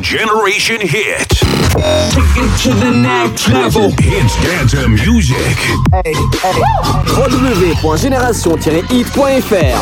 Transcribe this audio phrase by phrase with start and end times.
[0.00, 1.28] Generation Hit.
[2.10, 3.90] Take it to the next level.
[3.98, 5.58] Hits dance music.
[5.92, 6.14] Hey,
[7.16, 9.78] www.génération-hit.fr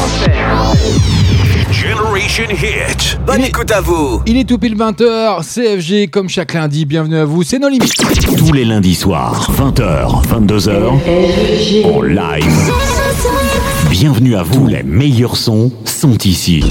[1.70, 3.18] Generation Hit.
[3.26, 4.22] Bonne écoute à vous.
[4.24, 7.92] Il est tout pile 20h, CFG comme chaque lundi, bienvenue à vous, c'est nos limites.
[8.38, 12.72] Tous les lundis soirs, 20h, 22h, en live.
[13.90, 16.64] Bienvenue à vous, les meilleurs sons sont ici.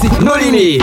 [0.00, 0.82] C'est nos limites.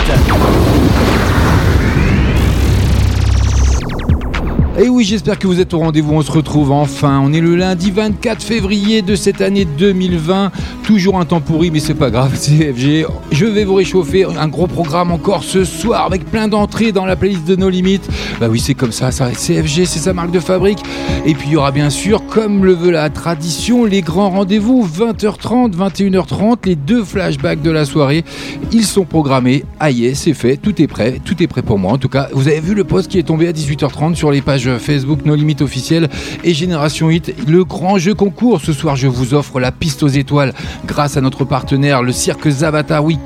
[4.82, 6.12] Et oui, j'espère que vous êtes au rendez-vous.
[6.12, 7.22] On se retrouve enfin.
[7.24, 10.50] On est le lundi 24 février de cette année 2020.
[10.82, 12.32] Toujours un temps pourri, mais c'est pas grave.
[12.36, 14.24] CFG, je vais vous réchauffer.
[14.24, 18.08] Un gros programme encore ce soir avec plein d'entrées dans la playlist de nos limites.
[18.40, 19.12] Bah oui, c'est comme ça.
[19.12, 20.80] ça CFG, c'est sa marque de fabrique.
[21.26, 24.84] Et puis il y aura bien sûr, comme le veut la tradition, les grands rendez-vous
[24.84, 28.24] 20h30, 21h30, les deux flashbacks de la soirée.
[28.72, 29.64] Ils sont programmés.
[29.78, 30.56] Aïe, c'est fait.
[30.56, 31.20] Tout est prêt.
[31.24, 31.92] Tout est prêt pour moi.
[31.92, 34.42] En tout cas, vous avez vu le post qui est tombé à 18h30 sur les
[34.42, 36.08] pages Facebook No Limites officiel
[36.44, 38.60] et Génération Hit, le grand jeu concours.
[38.60, 40.52] Ce soir, je vous offre la piste aux étoiles
[40.86, 43.02] grâce à notre partenaire, le cirque Zavata.
[43.02, 43.18] Oui,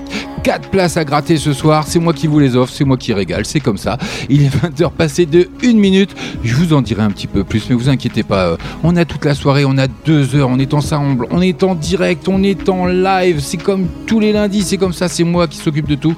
[0.47, 1.87] 4 places à gratter ce soir.
[1.89, 3.99] C'est moi qui vous les offre, c'est moi qui régale, c'est comme ça.
[4.29, 6.15] Il est 20h passé de 1 minute.
[6.45, 8.51] Je vous en dirai un petit peu plus, mais vous inquiétez pas.
[8.51, 11.65] Euh, on a toute la soirée, on a 2 heures, on est ensemble, on est
[11.65, 13.41] en direct, on est en live.
[13.41, 16.15] C'est comme tous les lundis, c'est comme ça, c'est moi qui s'occupe de tout.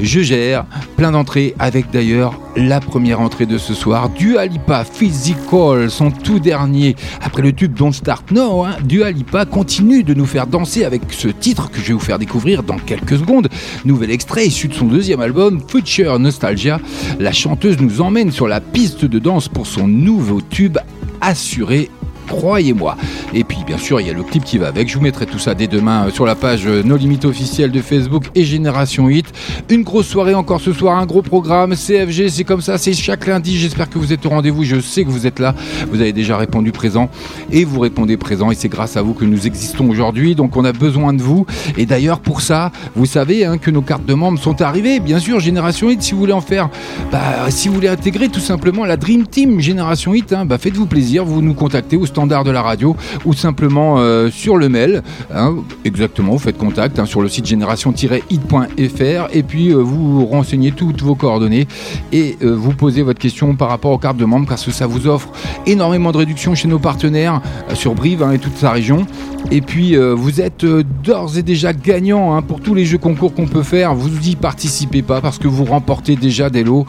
[0.00, 0.64] Je gère
[0.96, 4.08] plein d'entrées avec d'ailleurs la première entrée de ce soir.
[4.08, 6.96] Dua Lipa Physical, son tout dernier.
[7.20, 11.02] Après le tube Don't Start Now, hein, Dua Lipa continue de nous faire danser avec
[11.10, 13.48] ce titre que je vais vous faire découvrir dans quelques secondes.
[13.84, 16.80] Nouvel extrait issu de son deuxième album, Future Nostalgia.
[17.18, 20.78] La chanteuse nous emmène sur la piste de danse pour son nouveau tube
[21.20, 21.90] assuré
[22.28, 22.96] croyez-moi.
[23.34, 24.88] Et puis bien sûr, il y a le clip qui va avec.
[24.88, 27.72] Je vous mettrai tout ça dès demain euh, sur la page euh, No Limites officielle
[27.72, 29.26] de Facebook et Génération 8.
[29.70, 31.74] Une grosse soirée encore ce soir, un gros programme.
[31.74, 33.58] CFG, c'est comme ça, c'est chaque lundi.
[33.58, 34.64] J'espère que vous êtes au rendez-vous.
[34.64, 35.54] Je sais que vous êtes là.
[35.90, 37.10] Vous avez déjà répondu présent
[37.50, 38.50] et vous répondez présent.
[38.50, 40.34] Et c'est grâce à vous que nous existons aujourd'hui.
[40.34, 41.46] Donc on a besoin de vous.
[41.76, 45.00] Et d'ailleurs, pour ça, vous savez hein, que nos cartes de membres sont arrivées.
[45.00, 46.68] Bien sûr, Génération 8, si vous voulez en faire,
[47.10, 50.86] bah, si vous voulez intégrer tout simplement la Dream Team Génération 8, hein, bah, faites-vous
[50.86, 51.24] plaisir.
[51.24, 55.04] Vous nous contactez au standard de la radio ou simplement euh, sur le mail.
[55.32, 60.72] Hein, exactement, vous faites contact hein, sur le site génération-hit.fr et puis euh, vous renseignez
[60.72, 61.68] toutes vos coordonnées
[62.10, 64.88] et euh, vous posez votre question par rapport aux cartes de membres parce que ça
[64.88, 65.28] vous offre
[65.66, 67.40] énormément de réductions chez nos partenaires
[67.74, 69.06] sur Brive hein, et toute sa région.
[69.52, 73.62] Et puis vous êtes d'ores et déjà gagnant pour tous les jeux concours qu'on peut
[73.62, 73.94] faire.
[73.94, 76.86] Vous y participez pas parce que vous remportez déjà des lots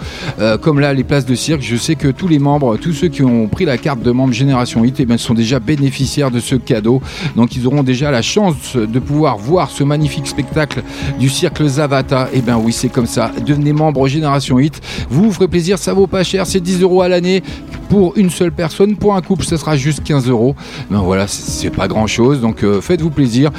[0.62, 1.62] comme là les places de cirque.
[1.62, 4.34] Je sais que tous les membres, tous ceux qui ont pris la carte de membre
[4.34, 7.02] Génération Hit, et eh bien, sont déjà bénéficiaires de ce cadeau.
[7.35, 10.84] Donc ils auront déjà la chance de pouvoir voir ce magnifique spectacle
[11.19, 12.30] du cirque Zavata.
[12.34, 13.31] Et eh ben oui, c'est comme ça.
[13.46, 14.81] Devenez membre Génération 8.
[15.09, 17.44] Vous vous ferez plaisir, ça vaut pas cher, c'est 10 euros à l'année
[17.90, 18.96] pour une seule personne.
[18.96, 20.56] Pour un couple, ce sera juste 15 euros.
[20.90, 22.40] Ben voilà, c'est pas grand chose.
[22.40, 23.51] Donc euh, faites-vous plaisir.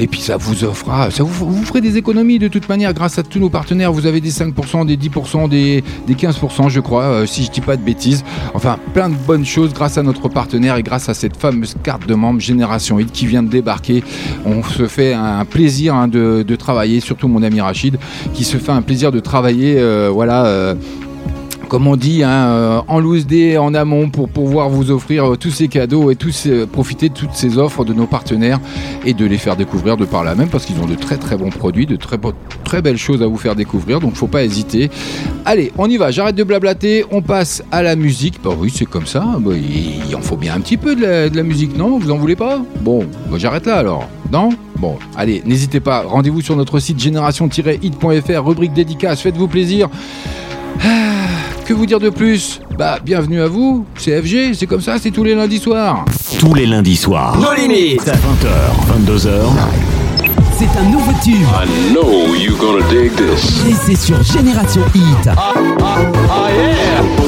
[0.00, 3.18] Et puis ça vous offrira, ça vous, vous, ferez des économies de toute manière grâce
[3.18, 3.92] à tous nos partenaires.
[3.92, 7.60] Vous avez des 5%, des 10%, des, des 15%, je crois, euh, si je dis
[7.60, 8.24] pas de bêtises.
[8.54, 12.06] Enfin, plein de bonnes choses grâce à notre partenaire et grâce à cette fameuse carte
[12.06, 14.02] de membre Génération 8 qui vient de débarquer.
[14.44, 17.98] On se fait un plaisir hein, de, travailler, surtout mon ami Rachid,
[18.34, 20.46] qui se fait un plaisir de travailler, euh, voilà.
[20.46, 20.74] Euh,
[21.68, 25.50] comme on dit, hein, euh, en loose day en amont pour pouvoir vous offrir tous
[25.50, 28.60] ces cadeaux et tous profiter de toutes ces offres de nos partenaires
[29.04, 31.36] et de les faire découvrir de par là même parce qu'ils ont de très très
[31.36, 32.18] bons produits, de très,
[32.64, 34.00] très belles choses à vous faire découvrir.
[34.00, 34.90] Donc faut pas hésiter.
[35.44, 36.10] Allez, on y va.
[36.10, 37.04] J'arrête de blablater.
[37.10, 38.40] On passe à la musique.
[38.42, 39.24] Bah oui, c'est comme ça.
[39.40, 41.98] Bah, il, en faut bien un petit peu de la, musique, non?
[41.98, 42.60] Vous en voulez pas?
[42.80, 44.08] Bon, bah, j'arrête là alors.
[44.32, 44.50] Non?
[44.76, 46.02] Bon, allez, n'hésitez pas.
[46.02, 49.20] Rendez-vous sur notre site génération-hit.fr, rubrique dédicace.
[49.20, 49.88] Faites-vous plaisir.
[50.84, 51.26] Ah,
[51.68, 53.84] que vous dire de plus Bah, bienvenue à vous.
[53.98, 56.06] C'est FG, c'est comme ça, c'est tous les lundis soirs.
[56.38, 57.36] Tous les lundis soirs.
[57.38, 58.00] Nos limites.
[58.00, 59.28] 20h, 22h.
[60.58, 61.34] C'est un nouveau tube.
[61.34, 63.66] I know you're gonna dig this.
[63.68, 65.28] Et c'est sur Génération Hit.
[65.28, 65.52] Ah,
[65.82, 65.98] ah,
[66.30, 67.27] ah yeah.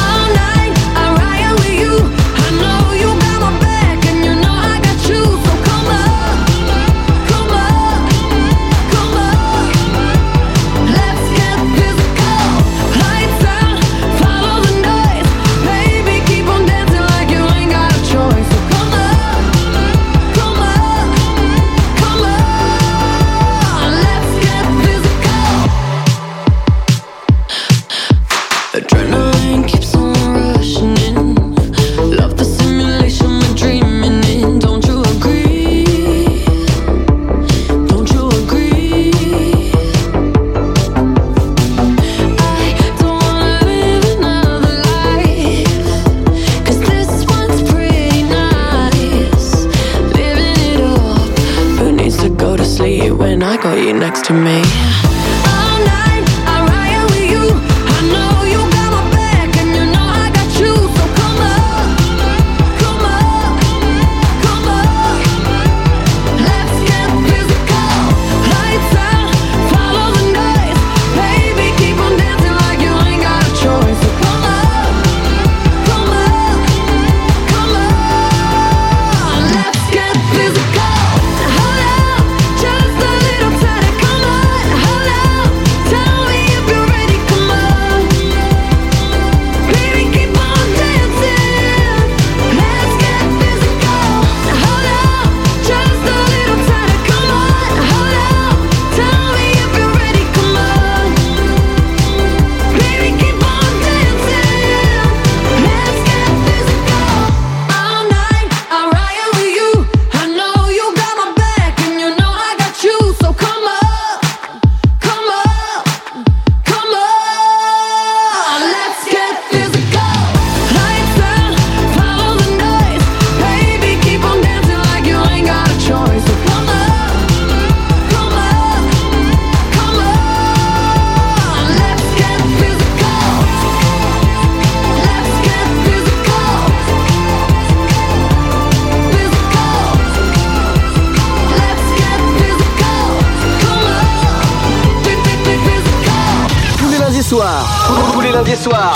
[148.13, 148.95] tous les lundis soirs.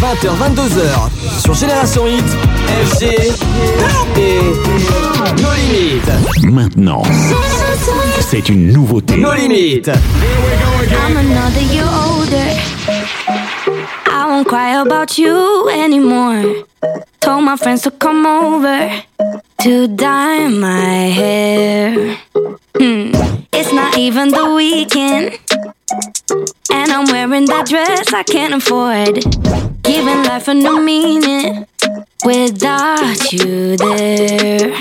[0.00, 2.24] 20h-22h sur Génération Hit,
[2.86, 3.04] FG
[4.16, 4.52] et
[5.42, 6.44] No Limites.
[6.44, 7.02] Maintenant,
[8.20, 9.16] c'est une nouveauté.
[9.16, 9.88] No Limites.
[9.88, 12.48] I'm another year older.
[14.06, 16.64] I won't cry about you anymore.
[17.20, 18.90] Told my friends to come over
[19.62, 22.16] to dye my hair.
[22.78, 23.12] Hmm.
[23.52, 25.38] It's not even the weekend.
[25.90, 29.22] And I'm wearing that dress I can't afford.
[29.82, 31.66] Giving life a new meaning
[32.24, 34.74] without you there.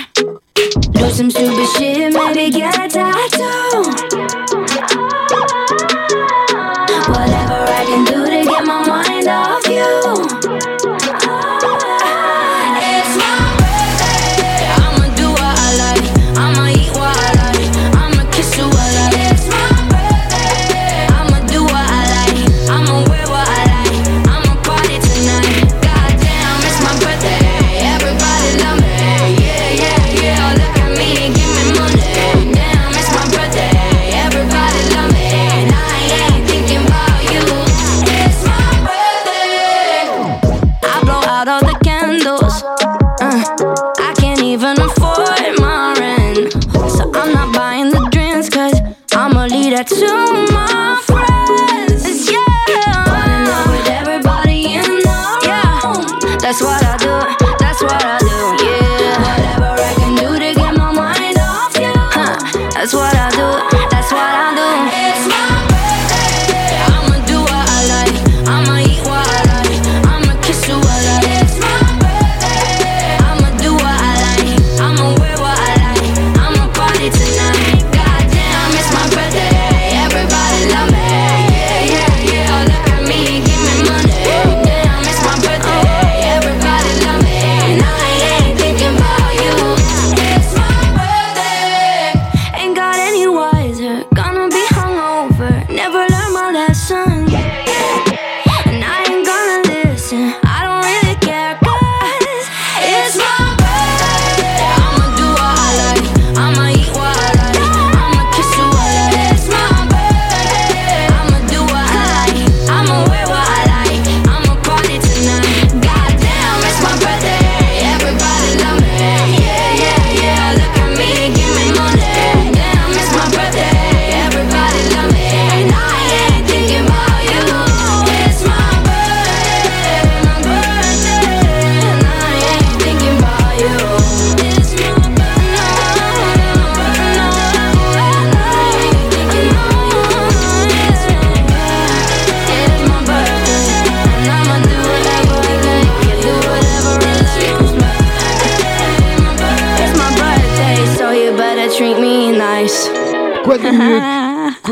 [0.55, 4.52] Do some stupid shit, maybe get a tattoo.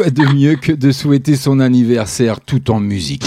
[0.01, 3.25] Quoi de mieux que de souhaiter son anniversaire tout en musique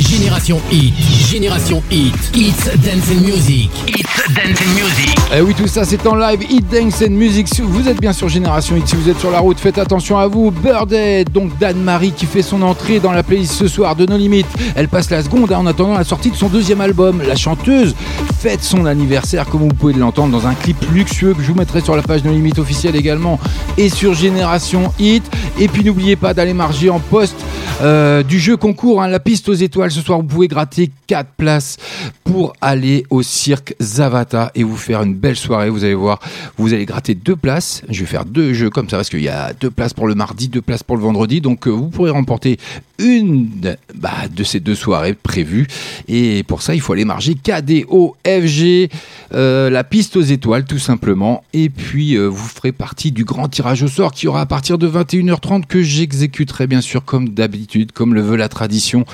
[0.00, 0.92] Génération Hit,
[1.30, 5.16] Génération Hit, It's Dance and Music, It's Dance and Music.
[5.32, 6.40] Eh oui, tout ça c'est en live.
[6.50, 7.46] Hit Dance and Music.
[7.46, 10.18] Si vous êtes bien sur Génération Hit, si vous êtes sur la route, faites attention
[10.18, 10.50] à vous.
[10.50, 14.46] Birdhead, donc d'Anne-Marie qui fait son entrée dans la playlist ce soir de No Limit.
[14.74, 17.22] Elle passe la seconde hein, en attendant la sortie de son deuxième album.
[17.24, 17.94] La chanteuse
[18.40, 21.80] fête son anniversaire, comme vous pouvez l'entendre, dans un clip luxueux que je vous mettrai
[21.80, 23.38] sur la page No Limit officielle également
[23.78, 25.22] et sur Génération Hit.
[25.60, 27.36] Et puis n'oubliez pas d'aller marger en poste
[27.82, 29.83] euh, du jeu concours, hein, la piste aux étoiles.
[29.90, 31.76] Ce soir, vous pouvez gratter 4 places
[32.24, 35.68] pour aller au cirque Zavata et vous faire une belle soirée.
[35.68, 36.20] Vous allez voir,
[36.56, 37.82] vous allez gratter deux places.
[37.90, 40.14] Je vais faire deux jeux comme ça parce qu'il y a deux places pour le
[40.14, 41.40] mardi, deux places pour le vendredi.
[41.40, 42.58] Donc, euh, vous pourrez remporter
[42.98, 43.48] une
[43.94, 45.66] bah, de ces deux soirées prévues.
[46.08, 48.90] Et pour ça, il faut aller marger KDO FG,
[49.34, 51.44] euh, la piste aux étoiles, tout simplement.
[51.52, 54.78] Et puis, euh, vous ferez partie du grand tirage au sort qui aura à partir
[54.78, 59.04] de 21h30 que j'exécuterai bien sûr comme d'habitude, comme le veut la tradition.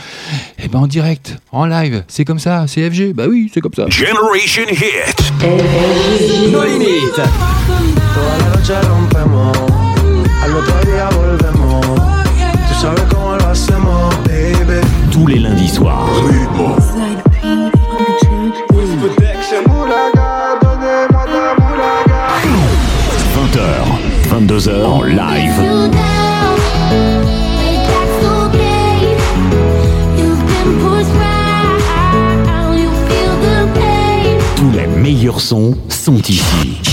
[0.63, 3.15] Et ben en direct, en live, c'est comme ça, c'est FG.
[3.15, 3.89] Bah oui, c'est comme ça.
[3.89, 5.33] Generation Hit.
[6.53, 7.15] No limites.
[7.15, 9.57] Toda la noche rompemos,
[10.43, 11.87] al otro día volvemos.
[11.87, 14.81] Tú sabes cómo lo hacemos, baby.
[15.11, 15.97] Tous les lundis soirs.
[19.67, 22.21] Mulaga, donde mata Mulaga.
[23.35, 26.10] 20h, 22h en live.
[35.01, 36.90] Meilleurs sons sont ici.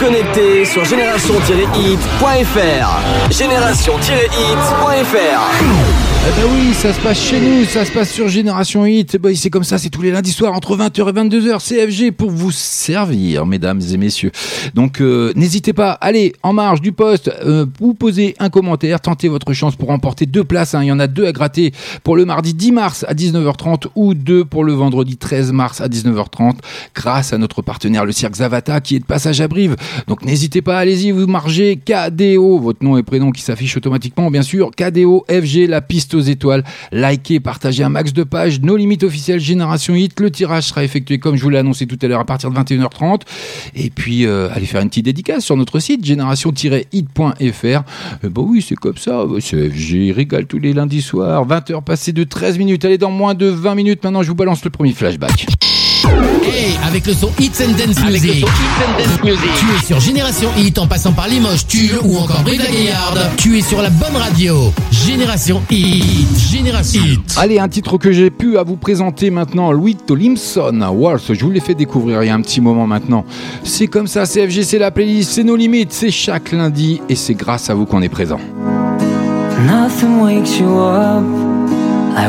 [0.00, 3.30] Restez sur génération-hit.fr.
[3.30, 5.40] Génération-hit.fr.
[6.24, 9.16] Eh ben oui, ça se passe chez nous, ça se passe sur Génération Hit.
[9.16, 11.58] Bah, c'est comme ça, c'est tous les lundis soirs entre 20h et 22h.
[11.58, 14.30] CFG pour vous servir, mesdames et messieurs.
[14.72, 19.26] Donc euh, n'hésitez pas, allez en marge du poste, euh, vous posez un commentaire, tentez
[19.28, 20.76] votre chance pour remporter deux places.
[20.76, 20.84] hein.
[20.84, 21.72] Il y en a deux à gratter
[22.04, 25.88] pour le mardi 10 mars à 19h30 ou deux pour le vendredi 13 mars à
[25.88, 26.52] 19h30
[26.94, 29.74] grâce à notre partenaire le Cirque Zavata qui est de passage à Brive.
[30.06, 34.42] Donc n'hésitez pas, allez-y, vous margez KDO, votre nom et prénom qui s'affiche automatiquement bien
[34.42, 36.64] sûr, KDO FG, la piste aux étoiles.
[36.92, 40.20] Likez, partagez un max de pages, nos limites officielles Génération Hit.
[40.20, 42.56] Le tirage sera effectué comme je vous l'ai annoncé tout à l'heure à partir de
[42.58, 43.22] 21h30.
[43.74, 47.64] Et puis euh, allez faire une petite dédicace sur notre site génération-hit.fr.
[47.64, 47.80] Euh,
[48.24, 52.12] bah oui, c'est comme ça, c'est FG, il régale tous les lundis soirs, 20h passées
[52.12, 52.84] de 13 minutes.
[52.84, 55.46] Allez, dans moins de 20 minutes, maintenant je vous balance le premier flashback.
[56.44, 58.44] Hey, avec le son Hits and Dance Music.
[59.22, 63.20] Tu es sur Génération Hit en passant par Limoges, Tulle ou encore Brive-la-Gaillarde.
[63.36, 64.72] Tu es sur la bonne radio.
[64.90, 66.38] Génération Hit.
[66.38, 67.34] Génération Hit.
[67.36, 71.50] Allez, un titre que j'ai pu à vous présenter maintenant, Louis Tolimson, Waltz, je vous
[71.50, 73.24] l'ai fait découvrir il y a un petit moment maintenant.
[73.64, 77.34] C'est comme ça, CFG, c'est la playlist, c'est nos limites, c'est chaque lundi et c'est
[77.34, 78.40] grâce à vous qu'on est présent.
[79.66, 81.22] Nothing wakes you up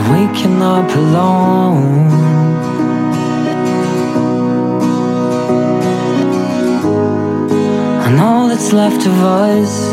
[0.10, 2.33] waking up alone.
[8.14, 9.92] And all that's left of us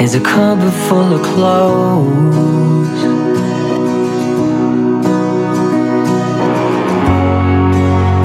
[0.00, 3.00] is a cupboard full of clothes.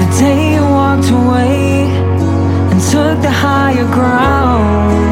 [0.00, 1.88] The day you walked away
[2.70, 5.02] and took the higher ground.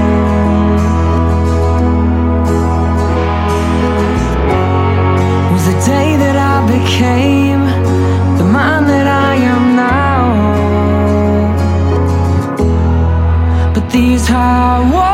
[5.53, 7.52] was the day that I became
[14.43, 15.12] I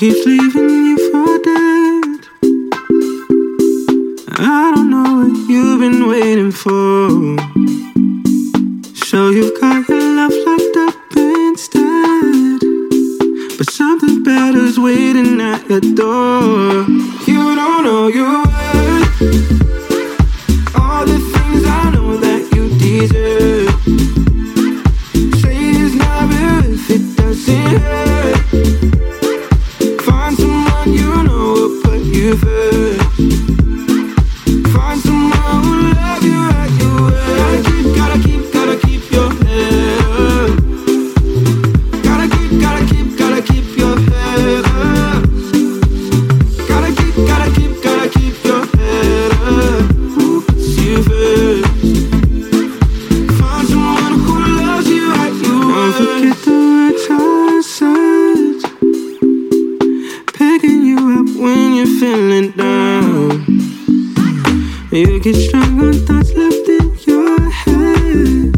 [0.00, 2.26] keeps leaving you for dead.
[4.38, 7.36] I don't know what you've been waiting for.
[8.94, 12.60] So you've got your love locked up instead.
[13.58, 16.86] But something better's waiting at your door.
[17.26, 18.49] You don't know you.
[61.20, 63.44] up when you're feeling down.
[64.90, 68.56] You get strong on thoughts left in your head.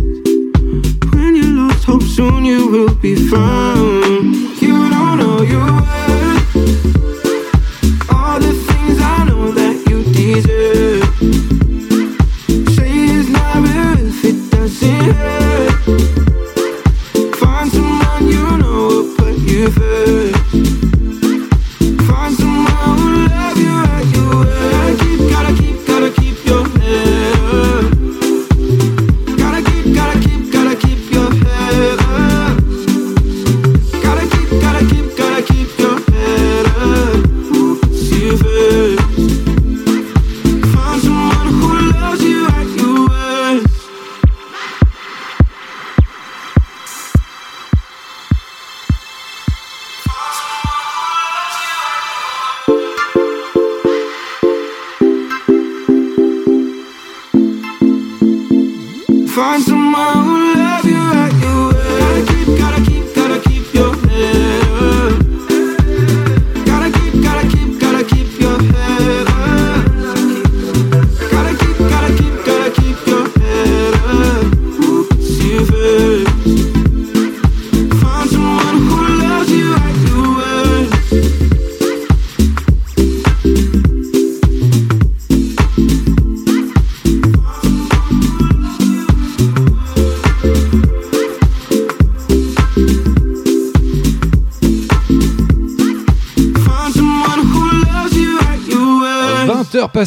[1.12, 4.35] When you lost hope, soon you will be found.
[4.62, 5.59] You don't know you.
[5.59, 6.12] will.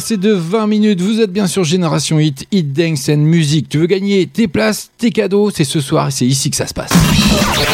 [0.08, 1.00] C'est de 20 minutes.
[1.00, 3.68] Vous êtes bien sur Génération Hit, Hit Dance and Music.
[3.68, 6.68] Tu veux gagner tes places, tes cadeaux C'est ce soir et c'est ici que ça
[6.68, 6.92] se passe.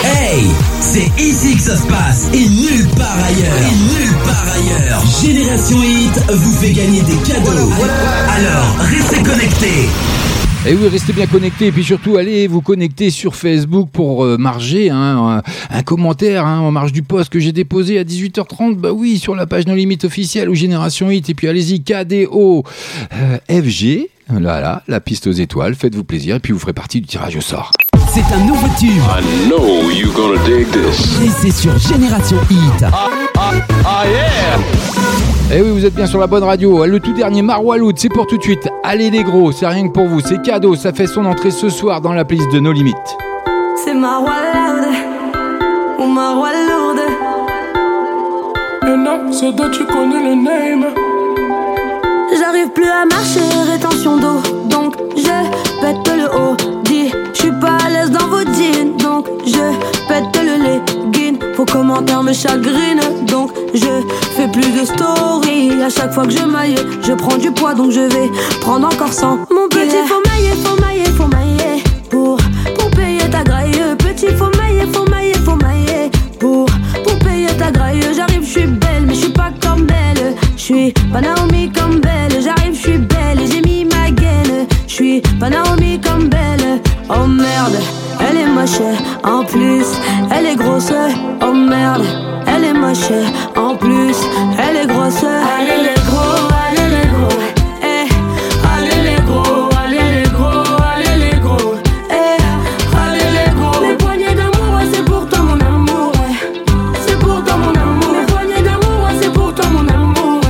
[0.03, 0.47] Hey
[0.81, 3.55] C'est ici que ça se passe et nulle part ailleurs.
[3.59, 5.03] Et nulle part ailleurs.
[5.23, 7.71] Génération Hit vous fait gagner des cadeaux.
[8.31, 9.91] Alors, restez connectés.
[10.65, 14.37] Et oui, restez bien connectés et puis surtout allez vous connecter sur Facebook pour euh,
[14.39, 18.77] marger hein, un, un commentaire hein, en marge du post que j'ai déposé à 18h30.
[18.77, 21.29] Bah oui, sur la page No Limite officielle ou Génération Hit.
[21.31, 22.63] Et puis allez-y, KDO
[23.15, 24.09] euh, FG.
[24.31, 25.75] Là, là, la piste aux étoiles.
[25.75, 27.73] Faites-vous plaisir et puis vous ferez partie du tirage au sort.
[28.15, 28.89] C'est un nouveau tube.
[28.89, 31.21] I know you gonna dig this.
[31.23, 32.85] Et c'est sur Génération Hit.
[33.35, 35.12] Ah yeah!
[35.55, 36.87] Eh oui, vous êtes bien sur la bonne radio.
[36.87, 38.71] Le tout dernier Marwaloud, c'est pour tout de suite.
[38.83, 40.21] Allez les gros, c'est rien que pour vous.
[40.21, 42.97] C'est cadeau, ça fait son entrée ce soir dans la playlist de No Limites.
[43.85, 44.95] C'est ma roi lourde
[45.99, 47.01] ou ma roi lourde.
[48.87, 50.87] Et non, c'est toi, tu connais le name.
[52.39, 54.41] J'arrive plus à marcher, rétention d'eau.
[54.71, 56.57] Donc je pète le haut.
[56.85, 58.97] Dis, je suis pas à l'aise dans vos jeans.
[58.97, 61.12] Donc je pète le legging.
[61.63, 63.25] Vos commentaires me chagrinent.
[63.29, 63.87] Donc je
[64.37, 65.81] fais plus de story.
[65.81, 67.73] À chaque fois que je maille, je prends du poids.
[67.73, 68.29] Donc je vais
[68.61, 69.47] prendre encore 100.
[69.49, 71.85] Mon petit, faut mailler, faut mailler, faut mailler.
[72.11, 72.37] Pour,
[72.77, 73.81] pour payer ta graille.
[73.99, 76.11] Petit, faut mailler, faut mailler, faut mailler.
[76.41, 76.67] Pour,
[77.05, 78.01] pour payer ta graille.
[78.13, 80.35] J'arrive, je suis belle, mais je suis pas comme belle.
[80.57, 82.43] Je suis pas Naomi comme belle.
[82.43, 84.67] J'arrive, je suis belle et j'ai mis ma gaine.
[84.89, 86.72] Je suis pas Naomi comme belle.
[87.15, 87.77] Oh merde,
[88.21, 88.81] elle est moche.
[89.23, 89.87] En plus,
[90.35, 90.93] elle est grosse.
[91.43, 92.05] Oh merde,
[92.47, 93.13] elle est moche.
[93.57, 94.17] En plus,
[94.59, 95.25] elle est grosse.
[95.25, 97.39] Allez les gros, allez les gros.
[97.83, 98.09] Eh,
[98.75, 101.75] allez les gros, allez les gros, allez les gros.
[102.11, 103.81] Eh, allez les gros.
[103.85, 106.13] Mes poignées d'amour, ouais, c'est pour toi mon amour.
[106.15, 106.35] ouais.
[107.07, 108.13] C'est pour toi mon amour.
[108.19, 110.41] Mes poignées d'amour, ouais, c'est pour toi mon amour.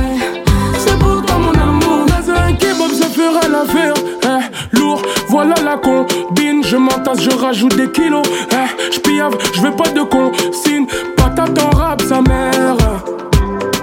[0.77, 2.05] C'est pour toi mon amour.
[2.07, 3.93] Dans un kebab, ça fera l'affaire.
[4.23, 6.42] Eh, lourd, voilà la combine.
[6.65, 8.23] Je m'entasse, je rajoute des kilos.
[8.51, 10.85] Eh, je piave, je veux pas de consigne.
[11.15, 12.77] Patate en rap, sa mère.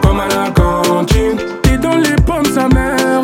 [0.03, 1.37] Comme à la cantine.
[1.63, 3.23] T'es dans les pommes, sa mère.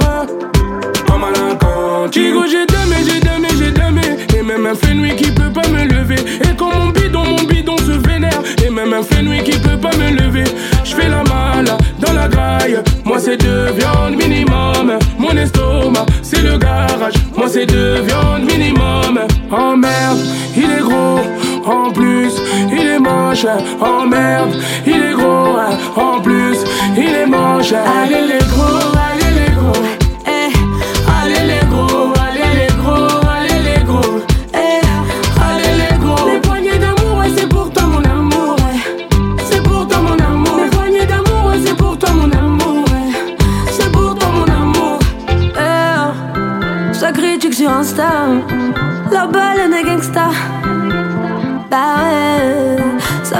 [1.06, 2.22] Comme à la cantine.
[2.22, 4.02] Chico, j'ai damé, j'ai damé, j'ai damé.
[4.36, 6.20] Et même un fait nuit qui peut pas me lever.
[6.42, 8.42] Et quand mon bidon, mon bidon se vénère.
[8.64, 10.44] Et même un fait nuit qui peut pas me lever.
[10.84, 12.82] Je fais la malle dans la graille.
[13.04, 14.98] Moi, c'est deux viandes minimum.
[15.18, 17.14] Mon estomac, c'est le garage.
[17.36, 19.26] Moi, c'est deux viandes minimum.
[19.52, 20.18] Oh merde,
[20.56, 21.20] il est gros.
[21.64, 22.32] En plus,
[22.70, 23.46] il est moche.
[23.80, 24.54] Oh merde,
[24.86, 25.56] il est gros.
[25.96, 26.58] En plus,
[26.96, 27.72] il est moche.
[27.72, 29.15] Allez les gros, allez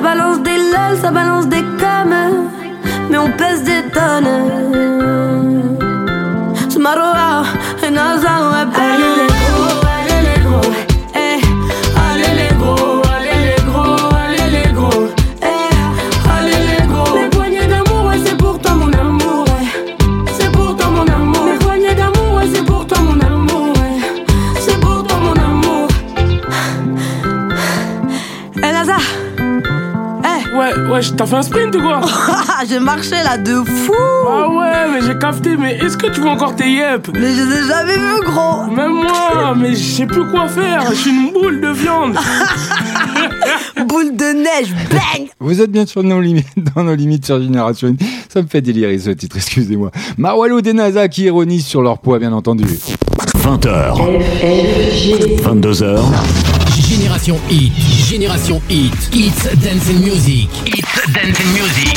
[0.07, 2.49] balance des lol, ça balance des coms,
[3.11, 5.26] mais on pèse des tonnes.
[31.17, 32.01] T'as fait un sprint ou quoi
[32.69, 33.93] J'ai marché là de fou
[34.29, 37.43] Ah ouais, mais j'ai capté, mais est-ce que tu veux encore tes yep Mais je
[37.43, 41.11] les ai jamais vus gros Même moi, mais je sais plus quoi faire, je suis
[41.11, 42.17] une boule de viande
[43.89, 47.95] Boule de neige, bang Vous êtes bien sur nos limites, dans nos limites sur Génération.
[48.29, 49.91] Ça me fait délirer ce titre, excusez-moi.
[50.19, 52.65] Marwalo et Naza qui ironisent sur leur poids, bien entendu.
[53.45, 53.95] 20h.
[55.43, 56.56] 22h.
[56.89, 57.73] Génération Hit,
[58.09, 61.96] Génération Hit, Hits Dance and Music, Hits Dance and Music.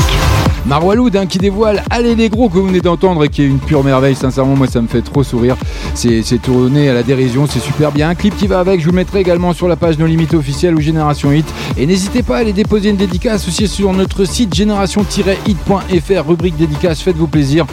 [0.70, 3.58] Marwaloud hein, qui dévoile Allez les gros que vous venez d'entendre et qui est une
[3.58, 4.14] pure merveille.
[4.14, 5.56] Sincèrement, moi ça me fait trop sourire.
[5.96, 8.10] C'est tourné à la dérision, c'est super bien.
[8.10, 10.36] Un clip qui va avec, je vous le mettrai également sur la page No Limite
[10.36, 11.48] officielle ou Génération Hit.
[11.76, 17.02] Et n'hésitez pas à aller déposer une dédicace aussi sur notre site génération-hit.fr, rubrique dédicace.
[17.02, 17.66] Faites-vous plaisir.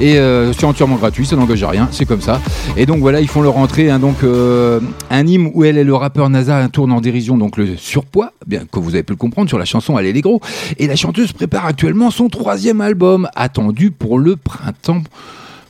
[0.00, 2.40] Et euh, c'est entièrement gratuit, ça n'engage à rien, c'est comme ça.
[2.76, 3.90] Et donc voilà, ils font leur entrée.
[3.90, 7.36] hein, donc euh, un hymne où elle et le rappeur NASA un tourne en dérision,
[7.36, 10.20] donc le surpoids, bien que vous avez pu le comprendre sur la chanson Allez les
[10.20, 10.40] gros.
[10.78, 15.02] Et la chanteuse prépare actuellement son troisième album, attendu pour le printemps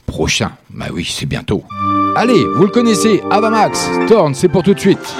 [0.06, 0.50] prochain.
[0.70, 1.62] Bah oui, c'est bientôt.
[2.16, 5.14] Allez, vous le connaissez, Avamax, Torn, c'est pour tout de suite.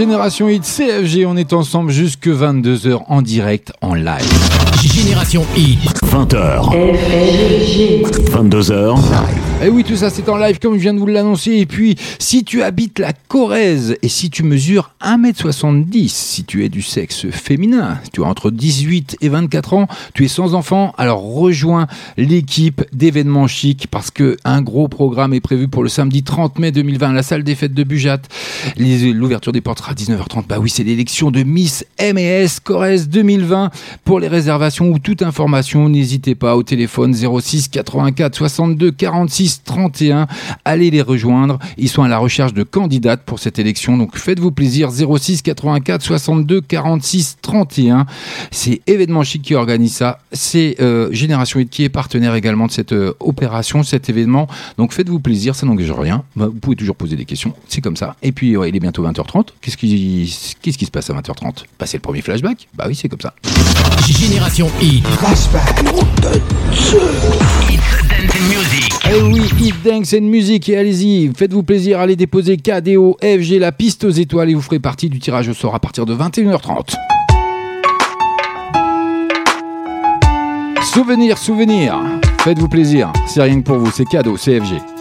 [0.00, 4.50] Génération Hit CFG, on est ensemble jusque 22h en direct, en live.
[4.82, 5.78] Génération Hit.
[6.06, 6.70] 20h.
[8.32, 8.98] 22h.
[9.62, 11.52] Et oui, tout ça c'est en live comme je viens de vous l'annoncer.
[11.52, 16.70] Et puis, si tu habites la Corrèze et si tu mesures 1m70, si tu es
[16.70, 20.94] du sexe féminin, si tu as entre 18 et 24 ans, tu es sans enfant,
[20.96, 26.22] alors rejoins l'équipe d'événements chic parce que un gros programme est prévu pour le samedi
[26.22, 28.22] 30 mai 2020 à la salle des fêtes de Bujat.
[28.76, 30.46] L'ouverture des portes sera à 19h30.
[30.46, 33.70] Bah oui, c'est l'élection de Miss M&S Corrèze 2020.
[34.04, 40.26] Pour les réservations ou toute information, n'hésitez pas au téléphone 06 84 62 46 31.
[40.64, 41.58] Allez les rejoindre.
[41.78, 43.96] Ils sont à la recherche de candidates pour cette élection.
[43.96, 48.06] Donc faites-vous plaisir 06 84 62 46 31.
[48.50, 50.20] C'est événement chic qui organise ça.
[50.32, 54.46] C'est euh, Génération 8 qui est partenaire également de cette euh, opération, cet événement.
[54.78, 56.24] Donc faites-vous plaisir, ça n'engage rien.
[56.36, 57.54] Bah, vous pouvez toujours poser des questions.
[57.68, 58.16] C'est comme ça.
[58.22, 59.48] Et puis il est bientôt 20h30.
[59.60, 62.68] Qu'est-ce qui, qu'est-ce qui se passe à 20h30 Bah c'est le premier flashback.
[62.74, 63.34] Bah oui, c'est comme ça.
[64.06, 65.04] Génération Hit.
[69.10, 73.72] Eh oui, Hit Dance and Music et allez-y, faites-vous plaisir, allez déposer KDO, FG, la
[73.72, 76.94] piste aux étoiles et vous ferez partie du tirage au sort à partir de 21h30.
[80.82, 81.98] Souvenir, souvenir,
[82.40, 84.99] faites-vous plaisir, c'est rien que pour vous, c'est cadeau, c'est FG.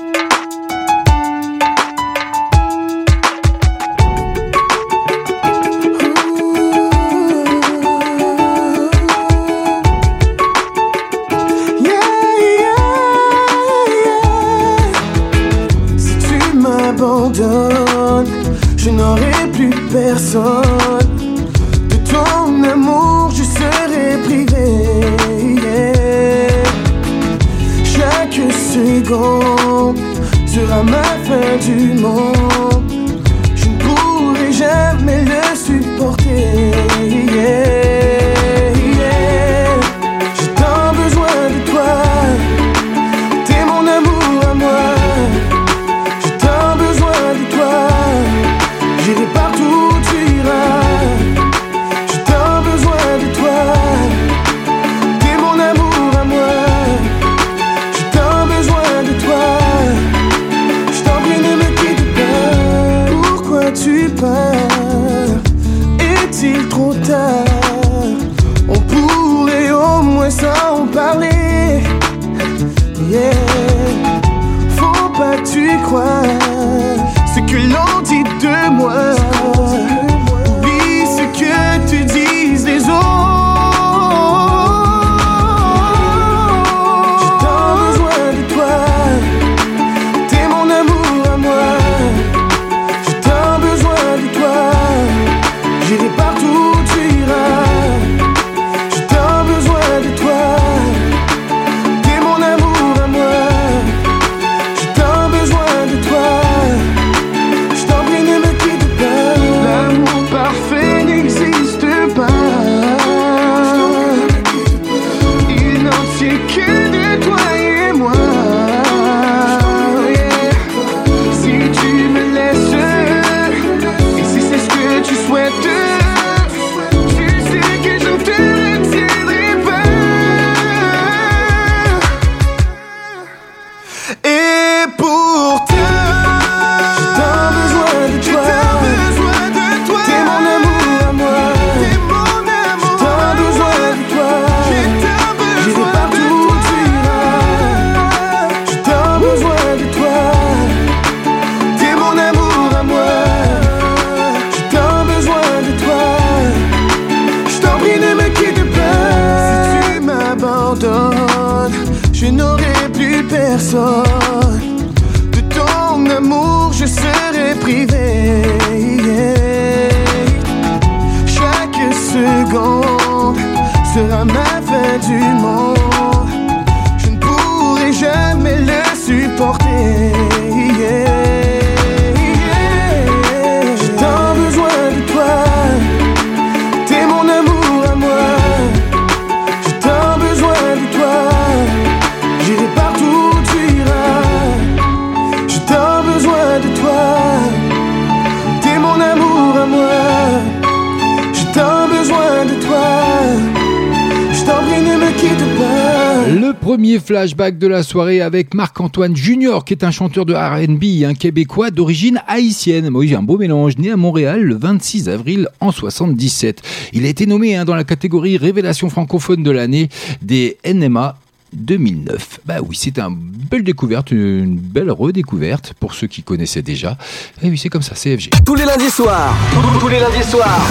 [207.20, 211.70] Flashback de la soirée avec Marc-Antoine Junior, qui est un chanteur de RB, un québécois
[211.70, 212.90] d'origine haïtienne.
[212.94, 216.62] Oui, un beau mélange, né à Montréal le 26 avril en 77.
[216.94, 219.90] Il a été nommé hein, dans la catégorie Révélation francophone de l'année
[220.22, 221.18] des NMA
[221.52, 222.40] 2009.
[222.46, 226.98] Bah oui, c'est une belle découverte, une belle redécouverte pour ceux qui connaissaient déjà.
[227.42, 228.30] Et oui, c'est comme ça, CFG.
[228.46, 229.34] Tous les lundis soirs,
[229.80, 230.62] tous les lundis soirs,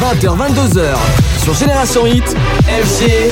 [0.00, 0.96] 20h, 22h,
[1.42, 3.30] sur Génération Hit, FG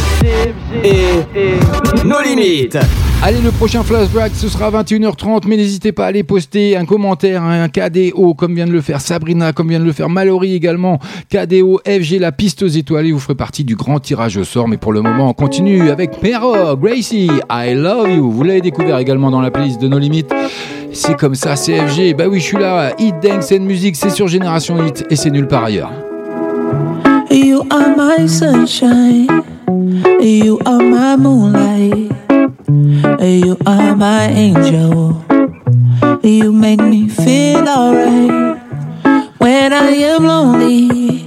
[0.84, 2.78] et nos limites.
[3.24, 6.84] Allez, le prochain flashback, ce sera à 21h30, mais n'hésitez pas à aller poster un
[6.84, 10.54] commentaire, un KDO, comme vient de le faire Sabrina, comme vient de le faire Mallory
[10.54, 10.98] également.
[11.30, 14.66] KDO, FG, la piste aux étoiles, et vous ferez partie du grand tirage au sort.
[14.66, 18.28] Mais pour le moment, on continue avec Pero, Gracie, I Love You.
[18.28, 20.34] Vous l'avez découvert également dans la playlist de nos limites.
[20.92, 22.14] C'est comme ça, CFG.
[22.14, 22.92] Bah oui, je suis là.
[22.98, 25.92] Hit Dance and Music, c'est sur Génération Hit et c'est nulle part ailleurs.
[27.30, 29.28] You are my sunshine.
[30.20, 32.11] You are my moonlight.
[32.72, 35.22] You are my angel.
[36.22, 38.58] You make me feel alright.
[39.38, 41.26] When I am lonely,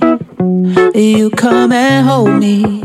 [0.99, 2.83] you come and hold me.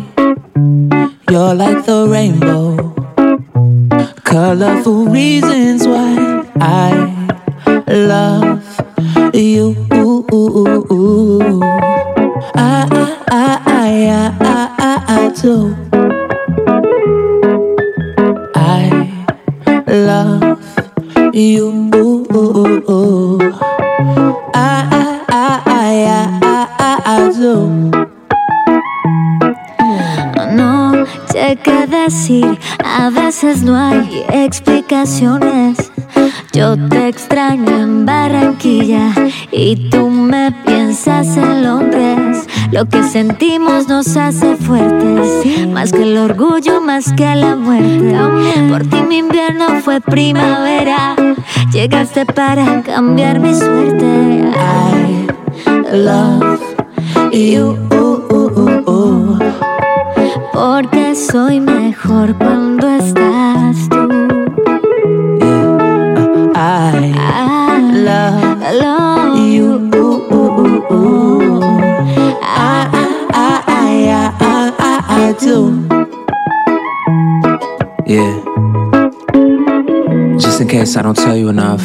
[1.30, 2.92] You're like the rainbow.
[4.24, 6.92] Colorful reasons why I
[7.88, 8.61] love
[9.32, 9.74] you.
[12.54, 15.89] I, I, I, I, I, I, I do.
[30.52, 35.89] No sé qué decir, a veces no hay explicaciones.
[36.53, 39.12] Yo te extraño en Barranquilla
[39.53, 42.46] y tú me piensas en Londres.
[42.72, 48.16] Lo que sentimos nos hace fuertes, más que el orgullo, más que la muerte.
[48.68, 51.14] Por ti mi invierno fue primavera,
[51.72, 54.51] llegaste para cambiar mi suerte.
[55.92, 56.61] I love
[57.32, 57.90] you.
[60.53, 63.29] Porque soy mejor cuando estás
[75.41, 75.88] I.
[78.07, 78.43] Yeah.
[80.38, 81.82] Just in case I don't tell you enough.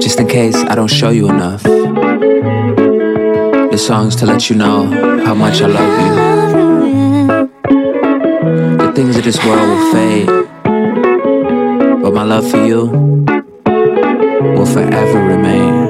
[0.00, 1.62] Just in case I don't show you enough.
[3.70, 4.86] This song's to let you know
[5.26, 6.14] how much I love you.
[8.78, 10.28] The things of this world will fade.
[12.02, 12.86] But my love for you
[14.56, 15.85] will forever remain.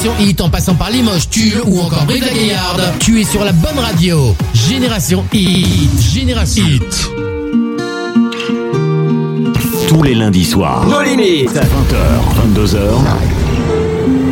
[0.00, 2.82] Génération Hit en passant par Limoges, Tulle ou encore Brive la Gaillarde.
[3.00, 4.36] Tu es sur la bonne radio.
[4.54, 6.00] Génération Hit.
[6.00, 7.10] Génération Hit.
[9.88, 10.86] Tous les lundis soirs.
[10.86, 11.50] Nos limites.
[11.50, 12.78] 20h, 22h.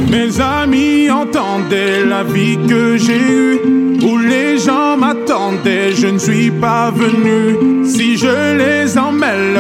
[0.09, 3.61] Mes amis entendaient la vie que j'ai eue,
[4.03, 7.85] où les gens m'attendaient, je ne suis pas venu.
[7.85, 9.59] Si je les emmêle,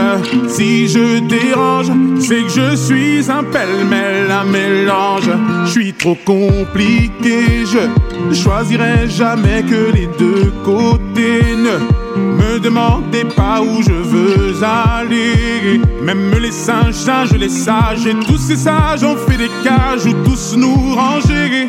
[0.48, 1.90] si je dérange,
[2.20, 5.30] c'est que je suis un pêle-mêle, un mélange.
[5.66, 11.42] Je suis trop compliqué, je choisirai jamais que les deux côtés.
[11.56, 11.78] Ne
[12.16, 15.80] me demandez pas où je veux aller.
[16.02, 20.12] Même les singes, singes, les sages, et tous ces sages ont fait des cages où
[20.24, 21.68] tous nous ranger.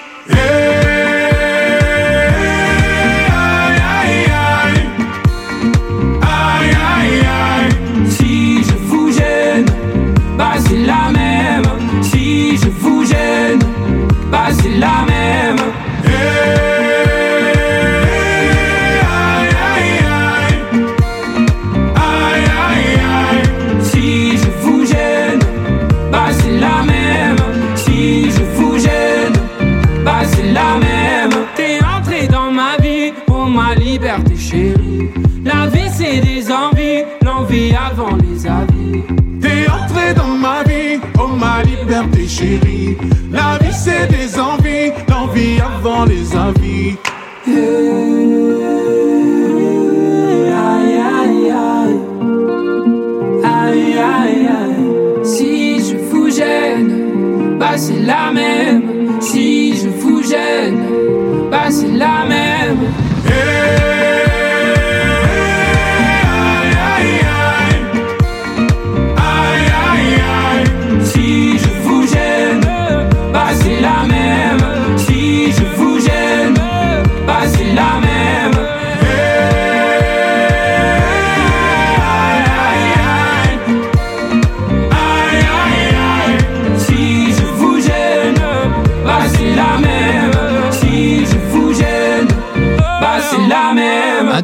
[0.41, 0.80] Aïe,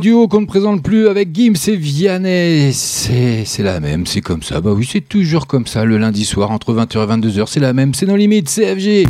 [0.08, 2.72] duo qu'on ne présente plus avec Gims et Vianney.
[2.72, 4.62] C'est c'est la même, c'est comme ça.
[4.62, 7.44] Bah oui, c'est toujours comme ça le lundi soir entre 20h et 22h.
[7.48, 9.06] C'est la même, c'est nos limites, CFG.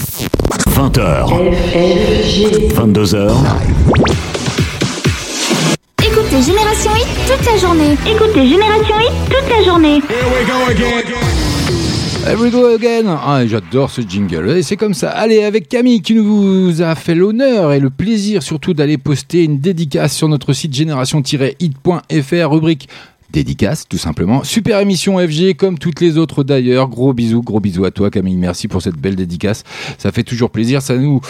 [0.71, 1.29] 20h.
[2.73, 3.31] 22h.
[6.03, 7.95] Écoutez Génération Hit toute la journée.
[8.09, 9.97] Écoutez Génération Hit toute la journée.
[9.97, 11.26] Here we go again.
[13.25, 14.61] Ah, j'adore ce jingle.
[14.61, 15.09] C'est comme ça.
[15.11, 19.59] Allez, avec Camille qui nous a fait l'honneur et le plaisir surtout d'aller poster une
[19.59, 22.89] dédicace sur notre site génération-hit.fr, rubrique
[23.31, 24.43] dédicace, tout simplement.
[24.43, 26.87] Super émission FG, comme toutes les autres d'ailleurs.
[26.87, 28.37] Gros bisous, gros bisous à toi Camille.
[28.37, 29.63] Merci pour cette belle dédicace.
[29.97, 30.81] Ça fait toujours plaisir.
[30.81, 31.21] Ça nous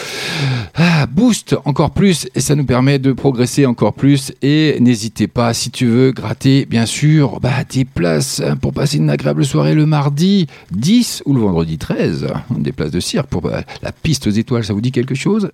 [0.74, 4.32] ah, booste encore plus et ça nous permet de progresser encore plus.
[4.42, 8.98] Et n'hésitez pas, si tu veux, gratter, bien sûr, bah, tes places hein, pour passer
[8.98, 12.28] une agréable soirée le mardi 10 ou le vendredi 13.
[12.58, 14.64] Des places de cirque pour bah, la piste aux étoiles.
[14.64, 15.50] Ça vous dit quelque chose?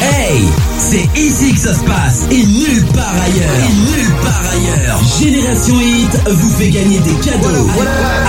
[0.00, 0.42] Hey,
[0.78, 3.54] c'est ici que ça se passe et nulle part ailleurs.
[3.64, 5.47] Et nulle part ailleurs.
[5.48, 7.48] Génération Hit vous fait gagner des cadeaux.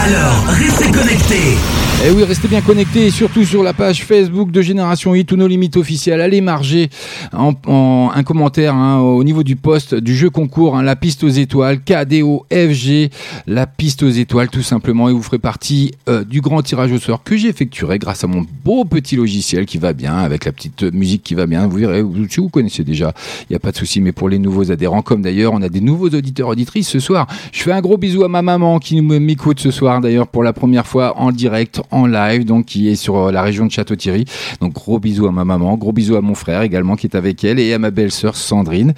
[0.05, 1.57] Alors, restez connectés.
[2.01, 5.30] Et Eh oui, restez bien connectés et surtout sur la page Facebook de Génération 8
[5.34, 6.22] ou nos limites officielles.
[6.22, 6.89] Allez marger
[7.34, 11.26] en, en- un commentaire hein, au niveau du post du jeu concours, hein, la piste
[11.26, 13.09] aux étoiles, KDO FG,
[13.47, 15.09] la piste aux étoiles tout simplement.
[15.09, 18.45] Et vous ferez partie euh, du grand tirage au sort que j'effectuerai grâce à mon
[18.63, 21.67] beau petit logiciel qui va bien, avec la petite musique qui va bien.
[21.67, 23.99] Vous verrez, vous, si vous connaissez déjà, il n'y a pas de souci.
[23.99, 27.09] Mais pour les nouveaux adhérents, comme d'ailleurs, on a des nouveaux auditeurs auditrices ce soir.
[27.51, 30.43] Je fais un gros bisou à ma maman qui nous- m'écoute ce soir d'ailleurs pour
[30.43, 33.72] la première fois en direct, en live, donc qui est sur euh, la région de
[33.72, 34.26] Château-Thierry.
[34.62, 37.43] Donc gros bisous à ma maman, gros bisous à mon frère également qui est avec
[37.43, 38.93] elle et à ma belle-sœur Sandrine.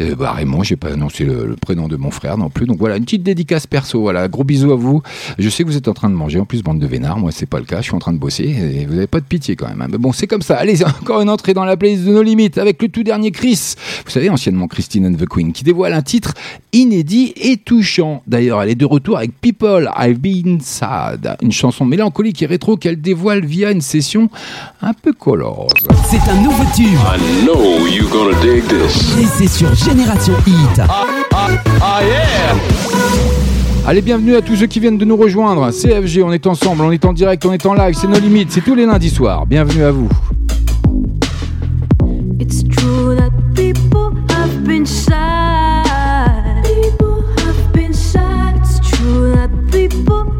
[0.00, 2.66] Euh, bah, Raymond, j'ai pas annoncé le, prénom de mon frère non plus.
[2.66, 4.00] Donc voilà, une petite dédicace perso.
[4.00, 5.02] Voilà, gros bisous à vous.
[5.38, 7.18] Je sais que vous êtes en train de manger, en plus bande de vénards.
[7.18, 7.78] Moi, c'est pas le cas.
[7.78, 9.80] Je suis en train de bosser et vous avez pas de pitié quand même.
[9.82, 9.88] hein.
[9.90, 10.56] Mais bon, c'est comme ça.
[10.56, 13.74] Allez, encore une entrée dans la playlist de nos limites avec le tout dernier Chris.
[14.04, 16.34] Vous savez, anciennement Christine and the Queen, qui dévoile un titre
[16.72, 18.22] inédit et touchant.
[18.26, 22.76] D'ailleurs, elle est de retour avec People I've Been Sad, une chanson mélancolique et rétro
[22.76, 24.28] qu'elle dévoile via une session
[24.82, 25.70] un peu colorose.
[26.10, 26.86] C'est un nouveau tube.
[26.86, 29.18] I know you're gonna dig this.
[29.18, 30.80] Et c'est sur Génération Hit.
[31.30, 32.56] Ah yeah!
[33.86, 35.70] Allez, bienvenue à tous ceux qui viennent de nous rejoindre.
[35.70, 38.50] CFG, on est ensemble, on est en direct, on est en live, c'est nos limites,
[38.50, 39.46] c'est tous les lundis soirs.
[39.46, 40.08] Bienvenue à vous.
[42.40, 45.75] It's true that people have been sad.
[50.04, 50.35] That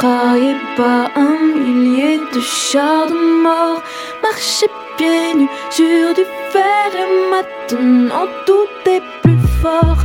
[0.00, 3.82] Contrariée par un millier de chars de mort.
[4.22, 9.98] Marcher pieds nus sur du fer et maintenant tout est plus fort.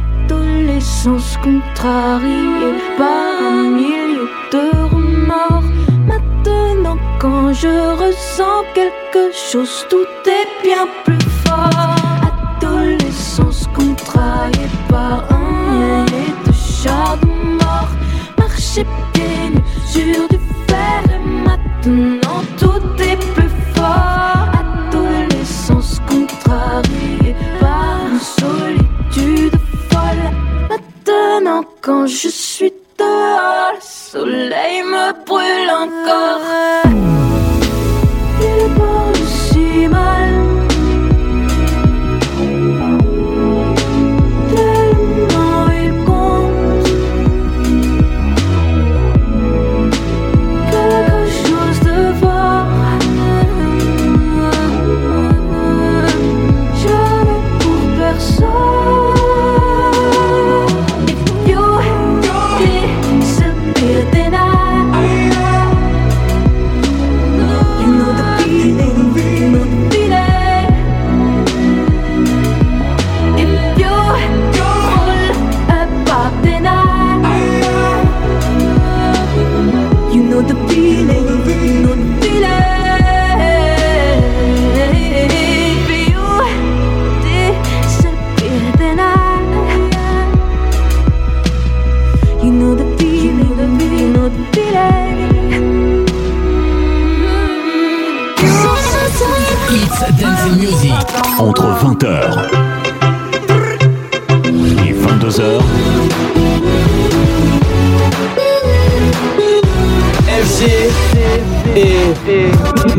[0.00, 5.68] Adolescence contrariée par un millier de remords.
[6.06, 11.96] Maintenant quand je ressens quelque chose, tout est bien plus fort.
[12.30, 17.26] Adolescence contrariée par un millier de chars de
[17.62, 17.90] mort.
[18.38, 19.41] Marcher pieds
[19.92, 20.14] du
[20.68, 21.02] fer
[21.46, 24.48] maintenant tout est plus fort.
[24.62, 29.56] Adolescence contrariée par une solitude
[29.90, 30.26] folle.
[30.70, 36.41] Maintenant quand je suis dehors, le soleil me brûle encore.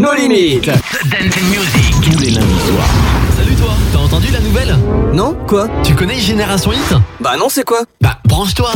[0.04, 0.70] Et nos limites.
[1.06, 1.96] Dancing Music.
[2.02, 2.90] tous les lundis soirs.
[3.38, 4.76] Salut toi, t'as entendu la nouvelle?
[5.14, 5.68] Non Quoi?
[5.84, 6.94] Tu connais Génération Hit?
[7.22, 7.82] Bah non, c'est quoi?
[8.02, 8.72] Bah branche-toi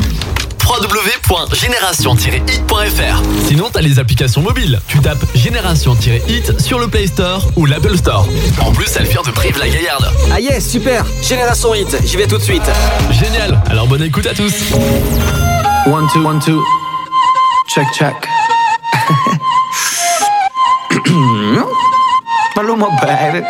[0.65, 4.80] www.génération-hit.fr Sinon t'as les applications mobiles.
[4.88, 8.28] Tu tapes Génération-hit sur le Play Store ou l'Apple Store.
[8.61, 10.11] En plus, elle vient de Brive-la-Gaillarde.
[10.32, 12.69] Ah yes, super Génération Hit, j'y vais tout de suite.
[13.11, 14.53] Génial Alors bonne écoute à tous
[15.88, 16.61] One, two, one, two.
[17.67, 18.13] Check, check.
[22.58, 23.45] Paloma, baby.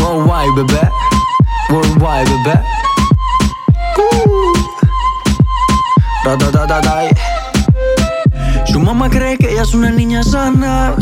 [0.00, 0.88] Worldwide, baby.
[1.68, 2.30] Worldwide.
[3.98, 4.54] Ooh.
[6.24, 7.10] Da, da, da, da, da.
[8.64, 10.94] Su mamá cree que ella es una niña sana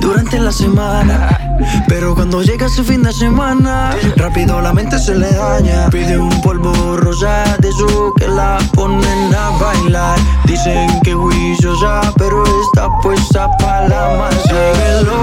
[0.00, 1.47] durante la semana.
[1.88, 5.88] Pero cuando llega ese fin de semana, rápido la mente se le daña.
[5.90, 10.18] Pide un polvo rosa de eso que la ponen a bailar.
[10.44, 14.38] Dicen que juiciosa, pero está puesta para la masa.
[14.42, 15.18] Síguelo,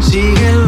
[0.00, 0.61] síguelo.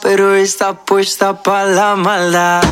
[0.00, 2.62] Pero está puesta para la maldad.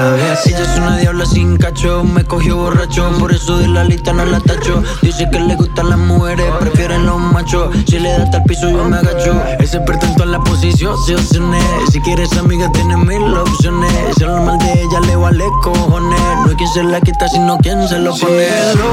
[0.00, 0.46] Sabes.
[0.46, 4.24] Ella es una diabla sin cacho, me cogió borracho, por eso de la lista no
[4.24, 4.82] la tacho.
[5.02, 7.74] Dice que le gustan las mujeres, prefieren los machos.
[7.86, 9.42] Si le da hasta el piso, yo me agacho.
[9.58, 11.64] Es experta en todas las posiciones.
[11.92, 13.92] Si quieres amiga, tiene mil opciones.
[14.16, 16.20] Si habla mal de ella, le vale cojones.
[16.42, 18.48] No hay quien se la quita, sino quien se lo pone.
[18.48, 18.88] Síguelo,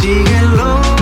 [0.00, 1.01] síguelo.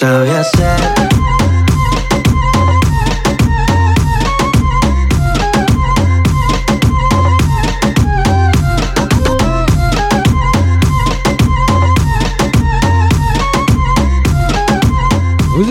[0.00, 0.04] Vous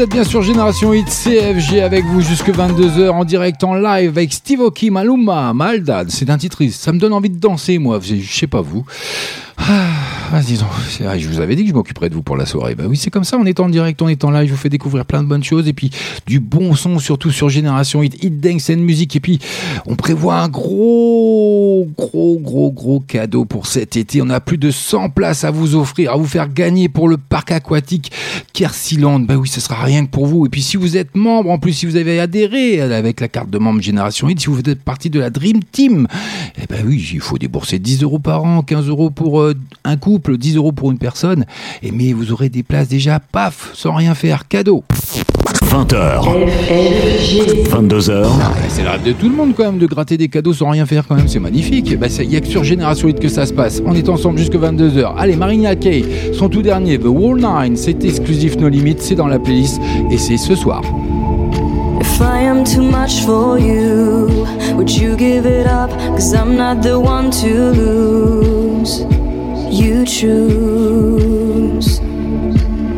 [0.01, 4.33] êtes bien sur Génération Hit CFG avec vous jusque 22h en direct en live avec
[4.33, 6.09] Steve Aoki, Maluma, Maldad.
[6.09, 8.83] C'est un titre, ça me donne envie de danser moi, je sais pas vous.
[9.57, 12.37] Ah, vas-y donc, c'est vrai, je vous avais dit que je m'occuperais de vous pour
[12.37, 12.75] la soirée.
[12.75, 14.59] Bah oui, c'est comme ça, on est en direct, on est en live, je vous
[14.59, 15.91] fais découvrir plein de bonnes choses et puis
[16.25, 19.39] du bon son surtout sur Génération Hit, Hit Dance and Music et puis
[19.85, 24.21] on prévoit un gros, gros, gros, gros cadeau pour cet été.
[24.21, 27.17] On a plus de 100 places à vous offrir, à vous faire gagner pour le
[27.17, 28.11] parc aquatique
[28.53, 29.19] Kersiland.
[29.21, 30.45] Bah oui, ce sera rien que pour vous.
[30.45, 33.49] Et puis si vous êtes membre, en plus si vous avez adhéré avec la carte
[33.49, 36.07] de membre Génération Hit, si vous faites partie de la Dream Team,
[36.61, 39.53] eh ben oui, il faut débourser 10 euros par an, 15 euros pour euh,
[39.83, 41.45] un couple, 10 euros pour une personne.
[41.83, 44.83] Et mais vous aurez des places déjà, paf, sans rien faire, cadeau.
[45.65, 46.23] 20h.
[47.69, 48.25] 22h.
[48.67, 50.87] C'est le rêve de tout le monde quand même de gratter des cadeaux sans rien
[50.87, 51.99] faire quand même, c'est magnifique.
[51.99, 53.81] Bah, Il n'y a que sur Génération 8 que ça se passe.
[53.85, 55.13] On est ensemble jusque 22h.
[55.17, 56.03] Allez, Marina Kay,
[56.33, 60.17] son tout dernier, The Wall 9, c'est exclusif No Limit, c'est dans la playlist et
[60.17, 60.81] c'est ce soir.
[62.01, 64.45] If I am too much for you,
[64.75, 65.91] would you give it up?
[66.15, 69.05] Cause I'm not the one to lose.
[69.69, 71.99] You choose.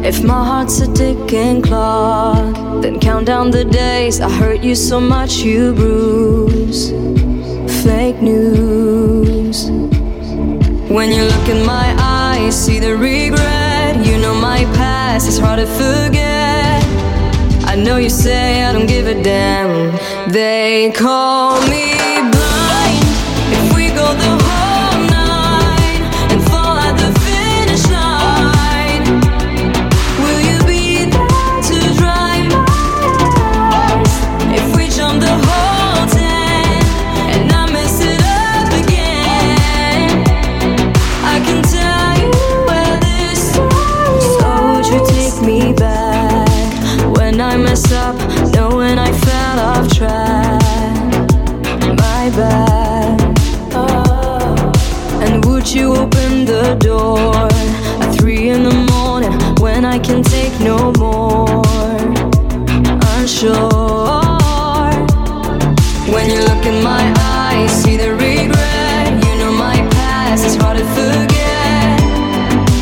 [0.06, 4.22] If my heart's a ticking clock, then count down the days.
[4.22, 6.92] I hurt you so much you bruise.
[7.84, 9.70] Fake news.
[10.90, 14.06] When you look in my eyes, see the regret.
[14.06, 16.84] You know my past is hard to forget.
[17.66, 19.98] I know you say I don't give a damn.
[20.32, 22.09] They call me
[60.00, 61.62] I can take no more?
[63.18, 63.52] Unsure.
[66.14, 69.10] When you look in my eyes, see the regret.
[69.26, 72.00] You know my past is hard to forget.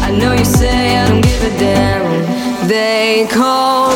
[0.07, 2.67] I know you say I don't give a damn.
[2.67, 3.86] They call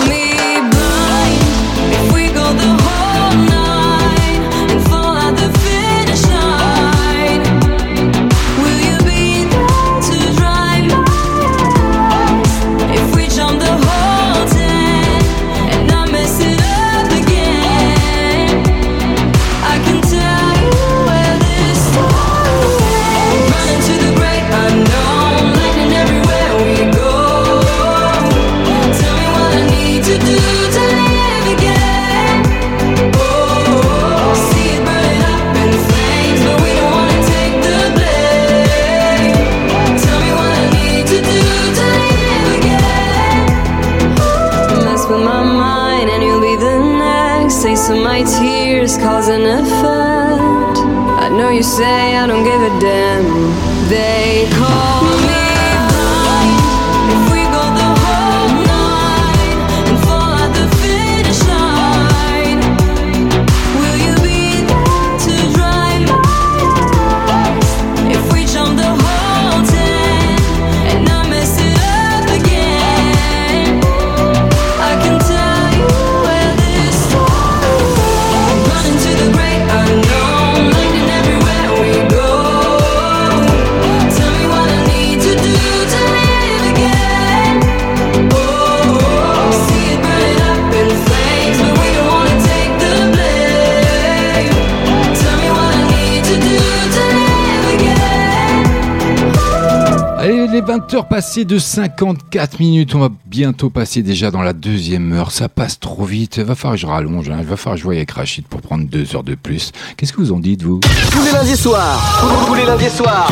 [100.92, 102.96] 7 heures passées de 54 minutes.
[102.96, 105.32] On va bientôt passer déjà dans la deuxième heure.
[105.32, 106.40] Ça passe trop vite.
[106.40, 107.28] Va falloir que je rallonge.
[107.28, 109.74] Il va falloir que je voie avec Rachid pour prendre deux heures de plus.
[109.98, 110.80] Qu'est-ce que vous en dites, vous?
[111.12, 113.30] Tous les lundis soirs, tous les lundis soirs,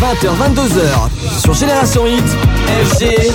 [0.00, 2.24] 20h, 22h, sur Génération Hit,
[2.88, 3.30] FG et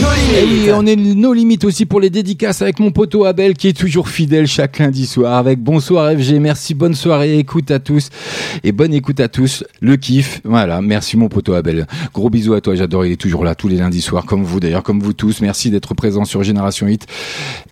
[0.00, 3.66] No Et on est nos limites aussi pour les dédicaces avec mon poteau Abel qui
[3.66, 6.34] est toujours fidèle chaque lundi soir avec Bonsoir FG.
[6.38, 8.10] Merci, bonne soirée, écoute à tous
[8.62, 9.64] et bonne écoute à tous.
[9.80, 10.80] Le kiff, voilà.
[10.80, 11.88] Merci mon poteau Abel.
[12.14, 13.04] Gros bisous à toi, j'adore.
[13.04, 15.40] Il est toujours là tous les lundis soirs comme vous d'ailleurs, comme vous tous.
[15.40, 17.06] Merci d'être présents sur Génération Hit.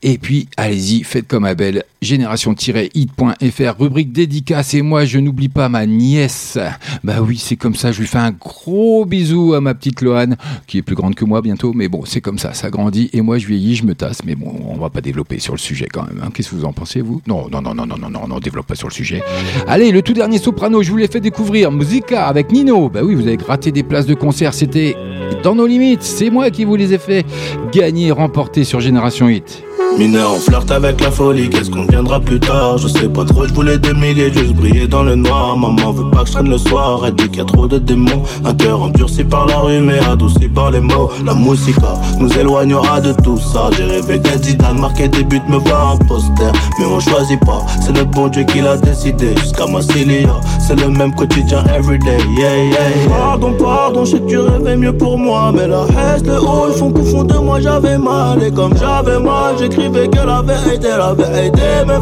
[0.03, 1.68] Et puis, allez-y, faites comme Abel.
[2.01, 4.75] Génération-hit.fr, rubrique dédicace.
[4.75, 6.59] Et moi, je n'oublie pas ma nièce.
[7.05, 7.93] Bah oui, c'est comme ça.
[7.93, 11.25] Je lui fais un gros bisou à ma petite Loane, qui est plus grande que
[11.25, 11.73] moi bientôt.
[11.75, 12.55] Mais bon, c'est comme ça.
[12.55, 13.11] Ça grandit.
[13.12, 14.25] Et moi, je vieillis, je me tasse.
[14.25, 16.21] Mais bon, on va pas développer sur le sujet quand même.
[16.25, 16.31] hein.
[16.33, 17.21] Qu'est-ce que vous en pensez, vous?
[17.27, 19.23] Non, non, non, non, non, non, non, non, développe pas sur le sujet.
[19.66, 21.71] Allez, le tout dernier soprano, je vous l'ai fait découvrir.
[21.73, 22.89] Musica avec Nino.
[22.89, 24.55] Bah oui, vous avez gratté des places de concert.
[24.55, 24.97] C'était
[25.43, 26.03] dans nos limites.
[26.03, 27.27] C'est moi qui vous les ai fait
[27.73, 29.62] gagner, remporter sur Génération Hit.
[29.99, 32.79] Mineur, on flirte avec la folie, qu'est-ce qu'on viendra plus tard?
[32.79, 35.57] Je sais pas trop, je voulais des milliers, juste briller dans le noir.
[35.57, 37.79] Maman veut pas que je traîne le soir, elle dit qu'il y a trop de
[37.79, 38.23] démons.
[38.45, 41.11] Un cœur endurci par la rue mais adouci par les mots.
[41.25, 43.71] La musica nous éloignera de tout ça.
[43.77, 46.53] J'ai rêvé d'être Zidane, marquer des buts, me voir en poster.
[46.79, 49.37] Mais on choisit pas, c'est le bon Dieu qui l'a décidé.
[49.39, 52.79] Jusqu'à Massilia, c'est le même quotidien everyday yeah, yeah.
[53.09, 55.51] Pardon, pardon, je sais que tu rêvais mieux pour moi.
[55.53, 58.43] Mais la haine, le haut, ils font qu'au fond de moi j'avais mal.
[58.43, 61.94] Et comme j'avais mal, j'écrivais que la vérité, la vérité Mes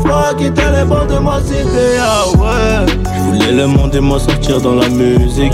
[3.14, 5.52] Je voulais le monde et moi sortir dans la musique.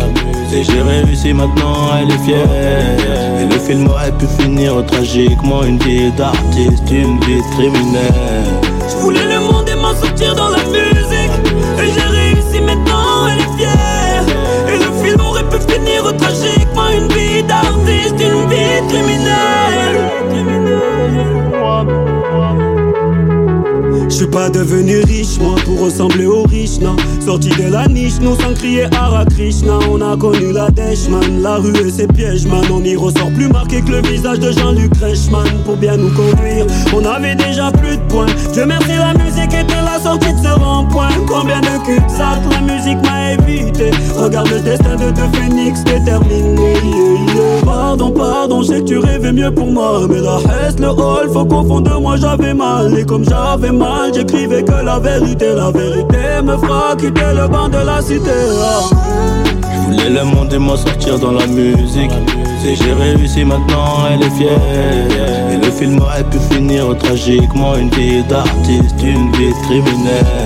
[0.54, 2.46] Et j'ai réussi maintenant, elle est fière.
[3.40, 5.62] Et le film aurait pu finir tragiquement.
[5.64, 8.44] Une vie d'artiste, une vie de criminel
[8.88, 10.50] Je voulais le monde et m'en sortir dans
[24.42, 25.51] pas devenu riche, moi,
[25.82, 26.96] ressembler aux riches, non.
[27.24, 29.78] Sorti de la niche, nous sans crier Hara Krishna.
[29.90, 31.42] On a connu la dèche, man.
[31.42, 32.64] La rue et ses pièges, man.
[32.72, 35.48] On y ressort plus marqué que le visage de Jean-Luc Reichmann.
[35.64, 38.26] Pour bien nous conduire, on avait déjà plus de points.
[38.52, 41.10] Dieu merci, la musique était la sortie de ce rond-point.
[41.26, 43.90] Combien de cul-de-sac la musique m'a évité.
[44.16, 46.74] Regarde le destin de deux phénix déterminé.
[46.84, 47.64] yeah, yeah.
[47.64, 50.06] Pardon, pardon, je sais que tu rêvais mieux pour moi.
[50.08, 52.96] Mais la haine, le hall, faut qu'au fond de moi j'avais mal.
[52.98, 57.68] Et comme j'avais mal, j'écrivais que la vérité, la vérité me fera quitter le banc
[57.68, 58.30] de la cité.
[59.62, 62.12] Je voulais le monde et moi sortir dans la musique.
[62.64, 64.60] Et j'ai réussi maintenant, elle est fière.
[65.52, 67.76] Et le film aurait pu finir tragiquement.
[67.76, 70.41] Une vie d'artiste, une vie de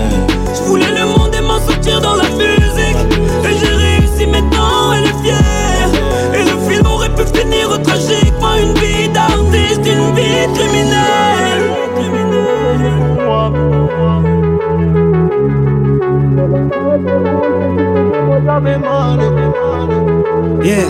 [20.64, 20.88] Yeah,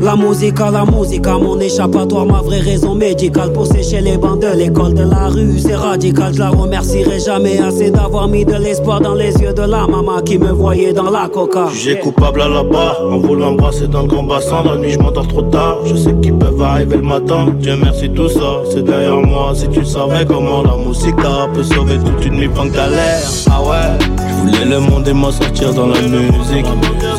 [0.00, 3.52] la musique à la musique, à mon échappatoire, ma vraie raison médicale.
[3.52, 6.32] Pour sécher les bancs de l'école de la rue, c'est radical.
[6.34, 10.20] Je la remercierai jamais assez d'avoir mis de l'espoir dans les yeux de la maman
[10.24, 11.66] qui me voyait dans la coca.
[11.74, 14.62] J'ai coupable à la barre, en voulant embrasser dans le grand bassin.
[14.64, 17.48] La nuit je m'endors trop tard, je sais qu'ils peuvent arriver le matin.
[17.58, 19.52] Dieu merci tout ça, c'est derrière moi.
[19.54, 21.16] Si tu savais comment la musique
[21.54, 25.32] peut sauver toute une nuit de galère Ah ouais, je voulais le monde et m'en
[25.32, 26.66] sortir dans la musique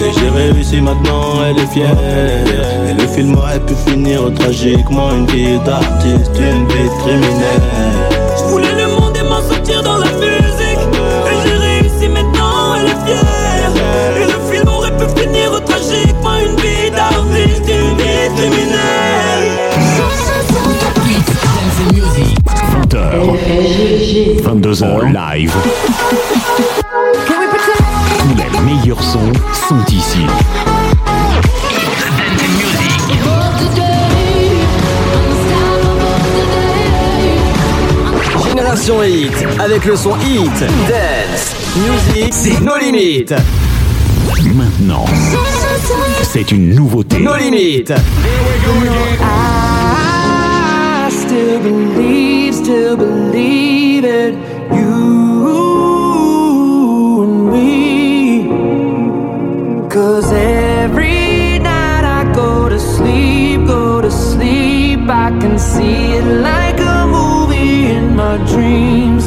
[0.03, 1.95] Et j'ai réussi maintenant, elle est fière.
[2.89, 5.11] Et le film aurait pu finir tragiquement.
[5.11, 7.61] Une vie d'artiste, une vie de criminel
[8.37, 10.79] Je voulais le monde et m'en sortir dans la musique.
[11.29, 13.71] Et j'ai réussi maintenant, elle est fière.
[14.17, 16.37] Et le film aurait pu finir tragiquement.
[16.39, 19.41] Une vie d'artiste, une vie de criminel
[22.83, 23.01] 20h,
[24.43, 25.53] 22h live.
[28.65, 29.31] Meilleurs sons
[29.67, 30.25] sont ici.
[38.47, 43.33] Génération Hit, avec le son Hit, Dance, Music, c'est nos limites.
[44.55, 45.05] Maintenant,
[46.23, 47.19] c'est une nouveauté.
[47.19, 47.93] Nos limites.
[49.21, 54.35] I still believe, still believe it.
[54.73, 55.70] You
[65.75, 69.23] see it like a movie in my dreams.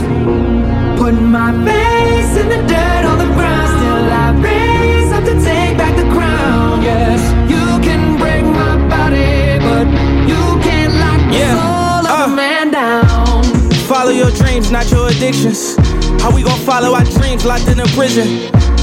[1.01, 5.77] Putting my face in the dirt on the ground, still I raise up to take
[5.81, 6.83] back the crown.
[6.83, 7.21] Yes,
[7.53, 9.87] you can break my body, but
[10.31, 11.55] you can't lock the yeah.
[11.57, 13.43] soul of uh, a man down.
[13.89, 15.77] Follow your dreams, not your addictions.
[16.23, 18.27] How we gon' follow our dreams locked in a prison?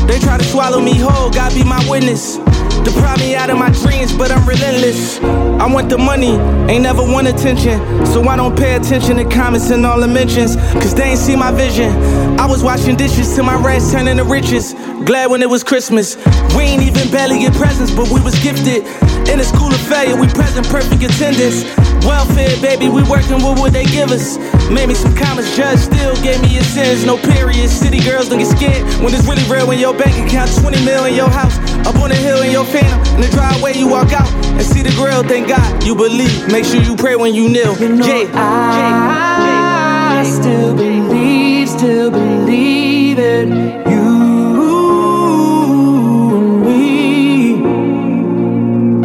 [0.07, 2.37] They try to swallow me whole, God be my witness.
[2.83, 5.19] Deprive me out of my dreams, but I'm relentless.
[5.61, 6.33] I want the money,
[6.71, 7.79] ain't never want attention.
[8.07, 11.35] So I don't pay attention to comments and all the mentions, cause they ain't see
[11.35, 11.91] my vision.
[12.39, 14.73] I was washing dishes till my rats turning to riches.
[15.05, 16.15] Glad when it was Christmas.
[16.55, 18.85] We ain't even barely get presents, but we was gifted.
[19.29, 21.63] In a school of failure, we present perfect attendance.
[22.05, 24.37] Welfare, baby, we working with what they give us.
[24.69, 27.05] Made me some comments, judge still gave me a sentence.
[27.05, 27.69] No period.
[27.69, 29.67] City girls don't get scared when it's really real.
[29.67, 31.57] When your bank account 20 mil in your house,
[31.87, 32.99] up on the hill in your phantom.
[33.15, 35.23] In the driveway, you walk out and see the grill.
[35.23, 36.47] Thank God you believe.
[36.51, 37.75] Make sure you pray when you kneel.
[37.79, 38.27] yeah.
[40.19, 43.49] I still believe, still believe in
[43.91, 44.11] you
[46.37, 47.61] and me.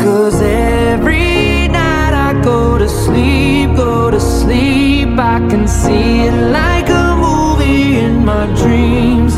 [0.02, 6.88] Cause every night I go to sleep, go to sleep, I can see it like
[6.88, 9.34] a movie in my dreams.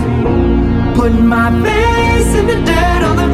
[0.99, 3.28] Put my face in the dirt on the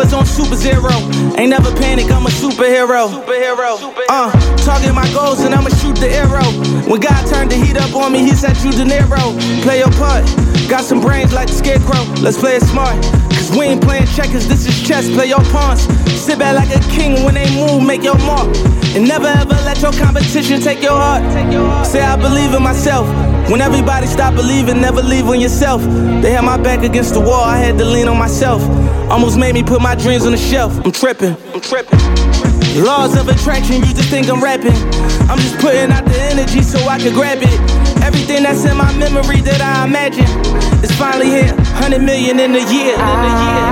[0.00, 0.90] was on super zero.
[1.36, 3.08] Ain't never panic, I'm a superhero.
[3.08, 3.92] Superhero.
[4.08, 4.30] Uh,
[4.64, 6.48] target my goals and I'ma shoot the arrow.
[6.88, 9.36] When God turned the heat up on me, he said you De Niro.
[9.62, 10.24] Play your part.
[10.68, 12.02] Got some brains like the scarecrow.
[12.22, 12.96] Let's play it smart.
[13.56, 15.08] We ain't playing checkers, this is chess.
[15.10, 15.82] Play your pawns.
[16.12, 18.48] Sit back like a king when they move, make your mark.
[18.94, 21.22] And never ever let your competition take your heart.
[21.86, 23.06] Say I believe in myself.
[23.50, 25.82] When everybody stop believing, never leave on yourself.
[26.22, 28.62] They had my back against the wall, I had to lean on myself.
[29.10, 30.72] Almost made me put my dreams on the shelf.
[30.84, 31.98] I'm tripping, I'm tripping.
[32.76, 34.76] Laws of attraction, you just think I'm rapping.
[35.28, 37.79] I'm just putting out the energy so I can grab it.
[38.20, 40.26] Everything that's in my memory that I imagine
[40.84, 41.54] is finally here.
[41.80, 42.92] 100 million in a year.
[42.92, 43.64] In a year.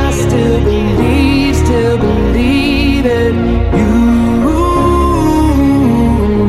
[0.00, 3.34] I still believe, still believe in
[3.76, 3.84] you
[5.52, 6.48] and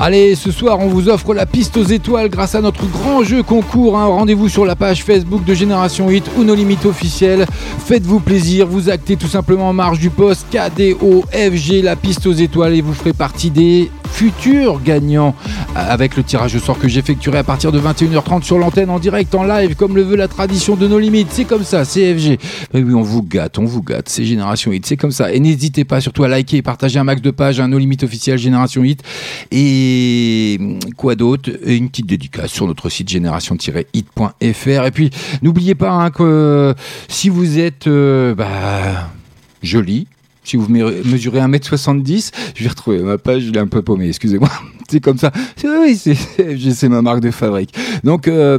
[0.00, 3.42] Allez, ce soir, on vous offre la piste aux étoiles grâce à notre grand jeu
[3.42, 3.96] concours.
[3.96, 4.06] hein.
[4.06, 7.46] Rendez-vous sur la page Facebook de Génération 8 ou nos limites officielles.
[7.86, 12.74] Faites-vous plaisir, vous actez tout simplement en marge du poste KDOFG, la piste aux étoiles,
[12.74, 15.34] et vous ferez partie des futurs gagnants
[15.76, 18.98] euh, avec le tirage au sort que j'effectuerai à partir de 21h30 sur l'antenne en
[18.98, 21.28] direct, en live, comme le veut la tradition de nos limites.
[21.30, 22.38] C'est comme ça, CFG.
[22.72, 24.08] Mais oui, on vous gâte, on vous gâte.
[24.08, 25.32] C'est Génération 8, c'est comme ça.
[25.32, 28.04] Et n'hésitez pas surtout à liker et partager un max de pages à nos limites
[28.04, 29.02] officielles Génération 8.
[29.50, 31.50] Et hum, quoi d'autre?
[31.66, 34.86] Une petite dédicace sur notre site génération-hit.fr.
[34.86, 35.10] Et puis,
[35.42, 36.74] n'oubliez pas hein, que
[37.08, 39.10] si vous êtes euh, bah,
[39.62, 40.06] joli,
[40.44, 44.08] si vous me- mesurez 1m70, je vais retrouver ma page, je l'ai un peu paumé,
[44.08, 44.50] excusez-moi.
[44.90, 45.32] C'est comme ça.
[45.64, 47.74] Oui, c'est ma marque de fabrique.
[48.04, 48.58] Donc, euh,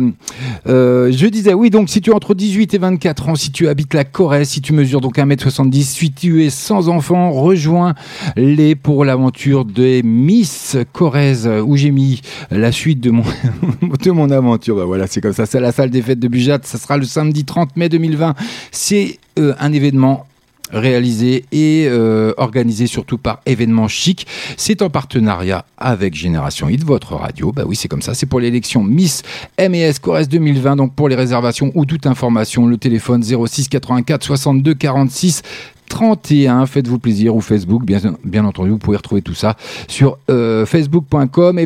[0.68, 3.68] euh, je disais, oui, donc si tu as entre 18 et 24 ans, si tu
[3.68, 9.06] habites la Corrèze, si tu mesures donc 1m70, si tu es sans enfant, rejoins-les pour
[9.06, 13.24] l'aventure des Miss Corrèze, où j'ai mis la suite de mon,
[14.32, 14.76] aventure.
[14.78, 15.46] Bah voilà, c'est comme ça.
[15.46, 16.58] C'est la salle des fêtes de Bujat.
[16.64, 18.34] Ça sera le samedi 30 mai 2020.
[18.72, 20.26] C'est euh, un événement
[20.72, 24.28] réalisé et euh, organisé surtout par événements chic.
[24.58, 27.52] C'est en partenariat avec Génération Hit, votre radio.
[27.52, 28.14] Bah oui, c'est comme ça.
[28.14, 29.24] C'est pour l'élection Miss
[29.60, 30.76] MES Corrèze 2020.
[30.76, 35.42] Donc pour les réservations ou toute information, le téléphone 06 84 62 46
[35.90, 36.66] 31.
[36.66, 38.72] Faites-vous plaisir ou Facebook, bien, entendu.
[38.72, 39.56] Vous pouvez retrouver tout ça
[39.88, 41.60] sur euh, facebook.com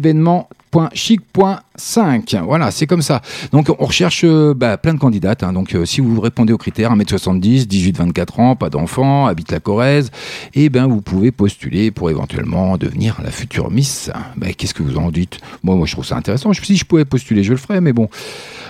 [0.73, 2.43] événement.chic.5.
[2.43, 3.21] Voilà, c'est comme ça.
[3.51, 5.43] Donc on recherche euh, bah, plein de candidates.
[5.43, 5.53] hein.
[5.53, 10.11] Donc euh, si vous répondez aux critères 1m70, 18-24 ans, pas d'enfant, habite la Corrèze,
[10.53, 14.11] et ben vous pouvez postuler pour éventuellement devenir la future Miss.
[14.37, 15.39] Ben, Qu'est-ce que vous en dites?
[15.63, 16.51] Moi, moi, je trouve ça intéressant.
[16.53, 18.09] Si je pouvais postuler, je le ferais, mais bon,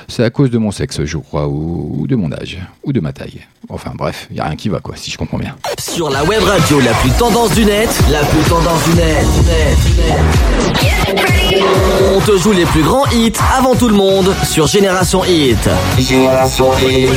[0.08, 3.12] c'est à cause de mon sexe, je crois, ou de mon âge, ou de ma
[3.14, 3.42] taille.
[3.72, 5.56] Enfin bref, il n'y a rien qui va, quoi, si je comprends bien.
[5.78, 9.78] Sur la web radio la plus tendance du net, la plus tendance du net, net,
[9.96, 10.18] net.
[12.16, 15.70] On te joue les plus grands hits avant tout le monde sur Génération Hit.
[16.00, 17.10] Génération Hit.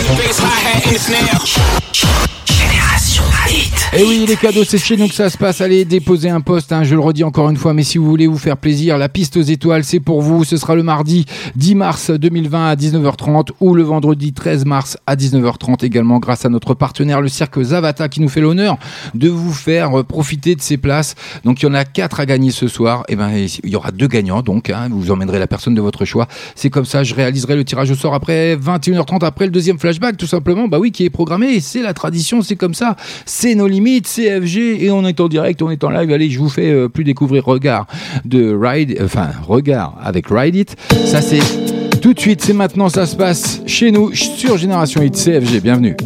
[3.94, 5.60] Et oui, les cadeaux, c'est chez nous que ça se passe.
[5.60, 8.26] Allez déposer un poste, hein, je le redis encore une fois, mais si vous voulez
[8.26, 10.44] vous faire plaisir, la piste aux étoiles, c'est pour vous.
[10.44, 11.26] Ce sera le mardi
[11.56, 16.48] 10 mars 2020 à 19h30 ou le vendredi 13 mars à 19h30 également grâce à
[16.48, 18.78] notre partenaire, le cirque Zavata, qui nous fait l'honneur
[19.14, 21.14] de vous faire euh, profiter de ces places.
[21.44, 23.04] Donc il y en a quatre à gagner ce soir.
[23.08, 23.30] Et ben
[23.62, 26.28] il y aura deux gagnants, donc hein, vous emmènerez la personne de votre choix.
[26.54, 30.16] C'est comme ça, je réaliserai le tirage au sort après 21h30, après le deuxième flashback,
[30.16, 30.66] tout simplement.
[30.66, 31.60] Bah oui, qui est programmé.
[31.60, 32.96] C'est la tradition, c'est comme ça.
[33.26, 36.10] C'est nos limites, c'est FG et on est en direct, on est en live.
[36.10, 37.86] Allez, je vous fais euh, plus découvrir Regard
[38.24, 40.76] de Ride, euh, enfin Regard avec Ride It.
[41.06, 41.40] Ça c'est
[42.00, 45.60] tout de suite, c'est maintenant, ça se passe chez nous sur Génération Hit CFG.
[45.60, 45.96] Bienvenue.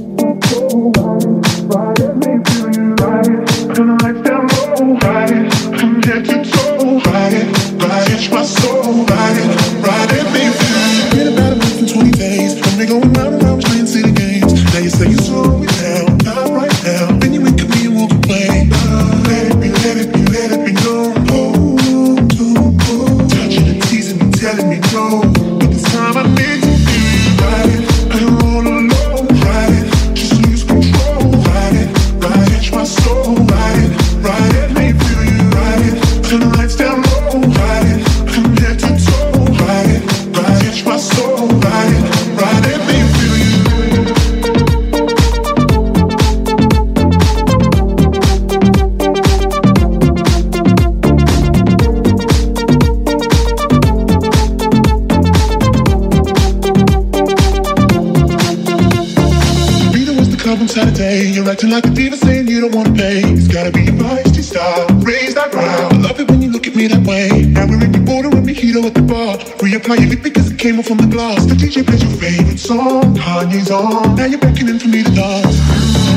[61.49, 63.23] Acting like a diva saying you don't wanna pay.
[63.23, 64.85] It's gotta be your feisty style.
[65.07, 65.89] Raise that brow.
[65.93, 67.47] I love it when you look at me that way.
[67.47, 69.39] Now we're in the border and mojito at the bar.
[69.63, 71.47] Reapply your lip because it came off from the glass.
[71.47, 73.15] The DJ plays your favorite song.
[73.15, 74.17] Kanye's on.
[74.17, 75.57] Now you're beckoning for me to dance.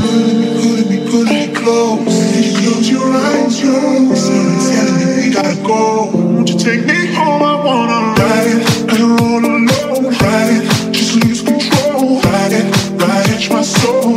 [0.01, 2.09] Pulling me, pulling me, pulling me close.
[2.33, 4.15] You close your eyes, yo.
[4.17, 6.09] Someone's telling me we gotta go.
[6.09, 7.43] Won't you take me home?
[7.43, 8.65] I wanna ride.
[8.89, 10.65] I don't wanna know, ride.
[10.91, 12.65] Just lose control, ride it,
[12.97, 14.08] ride it, my soul,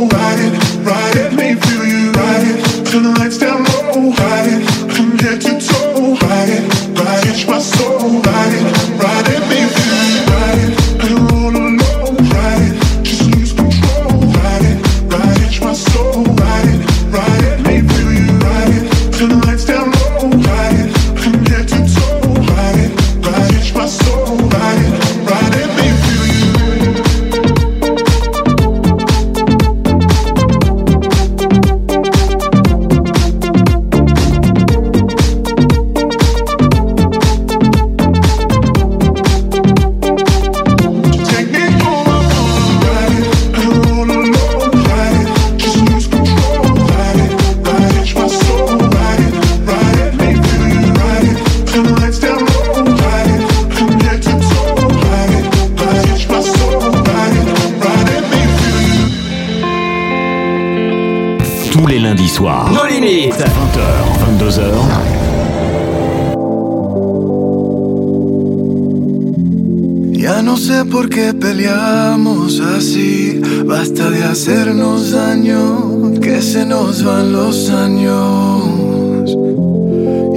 [70.53, 73.41] no sé por qué peleamos así.
[73.65, 79.35] Basta de hacernos daño, que se nos van los años.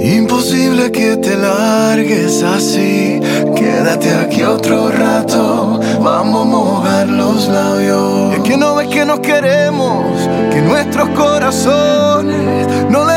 [0.03, 3.19] Imposible que te largues así.
[3.55, 5.79] Quédate aquí otro rato.
[6.01, 8.33] Vamos a mojar los labios.
[8.37, 10.03] Es que no ves que nos queremos,
[10.51, 13.16] que nuestros corazones no les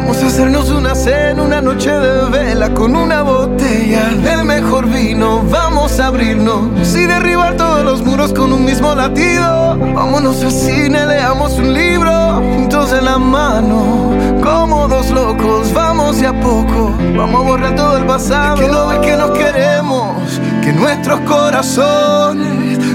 [0.00, 5.42] Vamos a hacernos una cena, una noche de vela con una botella del mejor vino.
[5.42, 9.76] Vamos a abrirnos y derribar todos los muros con un mismo latido.
[9.94, 12.10] Vámonos al cine, leamos un libro
[12.54, 14.10] juntos de la mano,
[14.42, 15.70] como dos locos.
[15.74, 18.56] Vamos de a poco, vamos a borrar todo el pasado.
[18.56, 22.59] que no que nos queremos, que nuestros corazones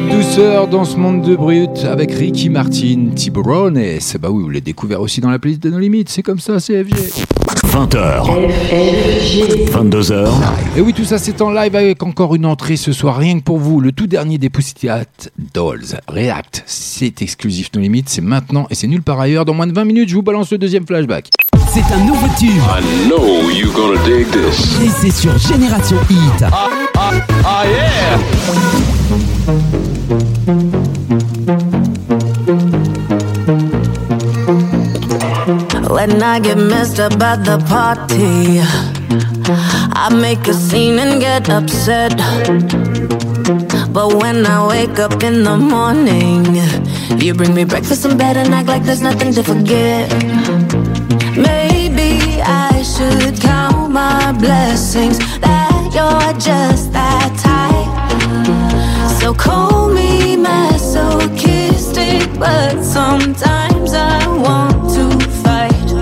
[0.00, 3.80] de douceur dans ce monde de brut avec Ricky Martin, Tiburones.
[4.20, 6.58] Bah oui, vous l'avez découvert aussi dans la playlist de nos limites, c'est comme ça,
[6.58, 6.94] CFG.
[7.66, 8.24] 20h.
[9.70, 10.28] 22h.
[10.76, 13.44] Et oui, tout ça c'est en live avec encore une entrée ce soir, rien que
[13.44, 13.80] pour vous.
[13.80, 15.04] Le tout dernier des Pussycat
[15.54, 16.62] Dolls, React.
[16.66, 19.44] C'est exclusif nos limites, c'est maintenant et c'est nulle part ailleurs.
[19.44, 21.30] Dans moins de 20 minutes, je vous balance le deuxième flashback.
[21.72, 22.50] C'est un nouveau tube.
[22.50, 24.80] I know you gonna dig this.
[24.82, 26.44] Et c'est sur Génération Hit.
[27.44, 28.18] Ah yeah!
[35.88, 38.60] When I get messed up at the party,
[39.92, 42.16] I make a scene and get upset.
[43.92, 46.44] But when I wake up in the morning,
[47.20, 50.10] you bring me breakfast in bed and act like there's nothing to forget.
[51.36, 57.49] Maybe I should count my blessings that you're just that.
[59.20, 65.10] So call me masochistic, but sometimes I want to
[65.42, 65.92] fight.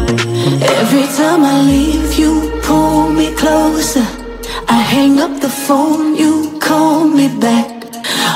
[0.79, 4.07] Every time I leave, you pull me closer.
[4.69, 7.69] I hang up the phone, you call me back.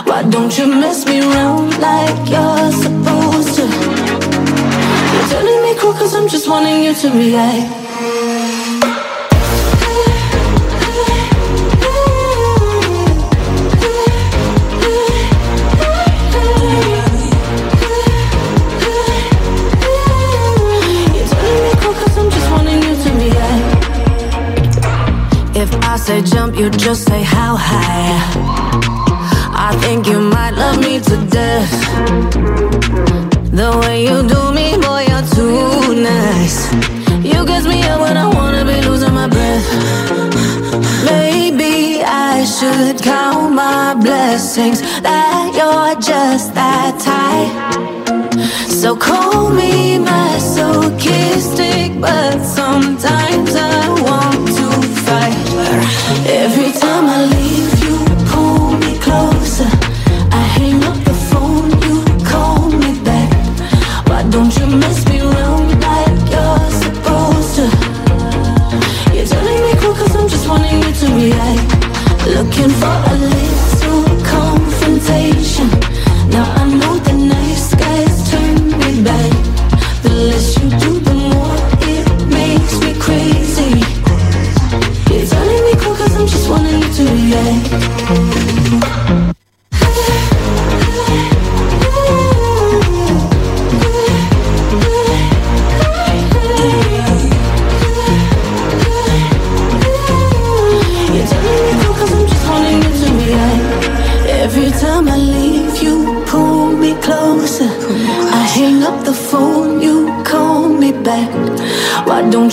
[0.04, 3.64] Why don't you mess me around like you're supposed to?
[5.12, 7.81] You're telling me cool cause I'm just wanting you to react.
[26.02, 28.18] Say jump, you just say how high.
[29.68, 31.72] I think you might love me to death.
[33.60, 36.58] The way you do me, boy, you're too nice.
[37.22, 39.68] You gets me up when I wanna be losing my breath.
[41.04, 47.54] Maybe I should count my blessings that you're just that type.
[48.80, 52.61] So call me masochistic, but sometimes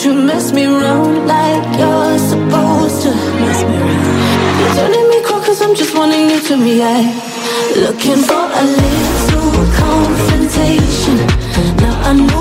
[0.01, 3.09] don't you mess me around like you're supposed to?
[3.11, 4.59] Mess me round.
[4.59, 7.19] You're turning me cool cause I'm just wanting you to react.
[7.75, 11.17] Looking for a little confrontation.
[11.83, 12.38] Now I know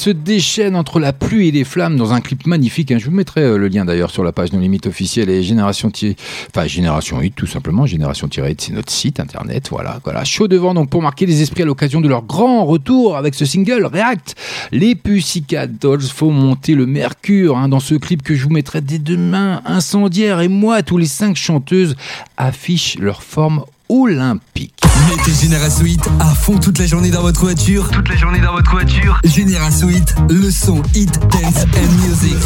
[0.00, 2.90] se déchaînent entre la pluie et les flammes dans un clip magnifique.
[2.90, 2.98] hein.
[2.98, 5.90] Je vous mettrai euh, le lien d'ailleurs sur la page No Limite officielle et Génération
[5.90, 6.16] Ti-
[6.48, 7.84] enfin Génération 8 tout simplement.
[7.84, 9.68] Génération 8 c'est notre site internet.
[9.70, 10.24] Voilà, voilà.
[10.24, 13.44] Chaud devant donc pour marquer les esprits à l'occasion de leur grand retour avec ce
[13.44, 14.34] single React.
[14.72, 16.00] Les Pussycat Dolls
[16.30, 19.60] monter le mercure hein, dans ce clip que je vous mettrai dès demain.
[19.66, 21.94] Incendiaire et moi, tous les cinq chanteuses
[22.38, 24.74] affichent leur forme olympique.
[25.08, 27.88] Mettez Génération 8 à fond toute la journée dans votre voiture.
[27.90, 29.18] Toute la journée dans votre voiture.
[29.24, 32.36] Génération 8, le son hit, dance and music.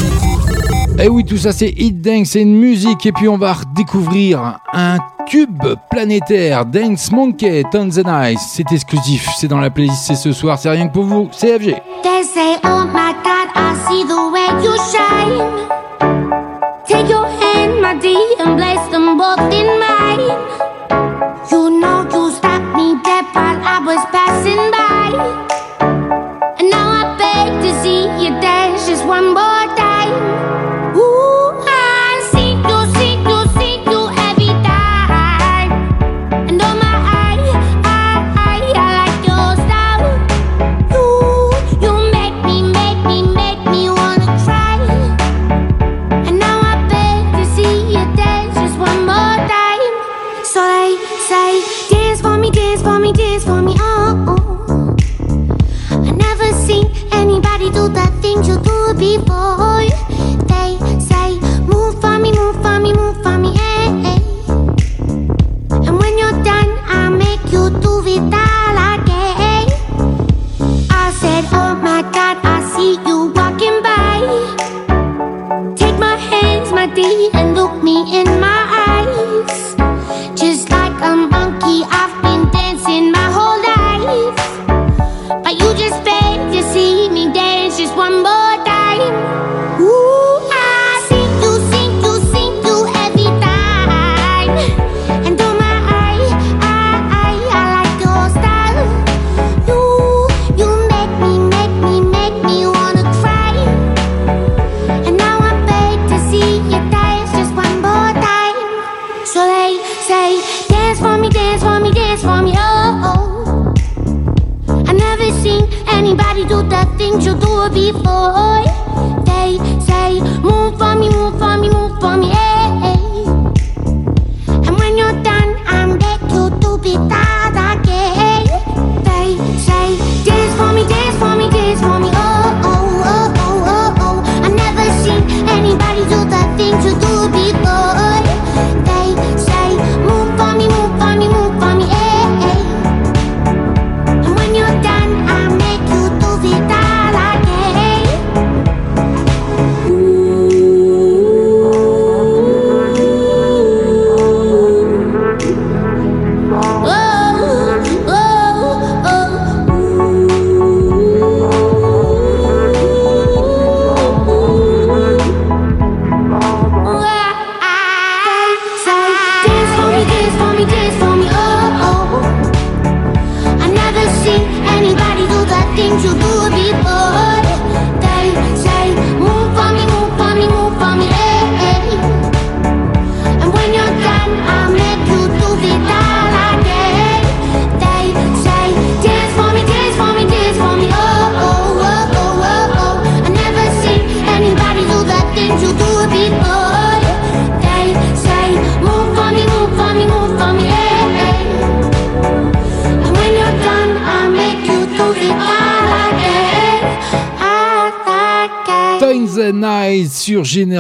[0.98, 3.04] Et Eh oui, tout ça c'est Hit Dance, c'est une musique.
[3.04, 8.40] Et puis on va redécouvrir un tube planétaire, Dance Monkey, Tons and Ice.
[8.54, 11.74] C'est exclusif, c'est dans la playlist, c'est ce soir, c'est rien que pour vous, CFG.
[12.02, 15.68] They say, Oh my God, I see the way you shine.
[16.86, 19.93] Take your hand, my dear, and place them both in mine.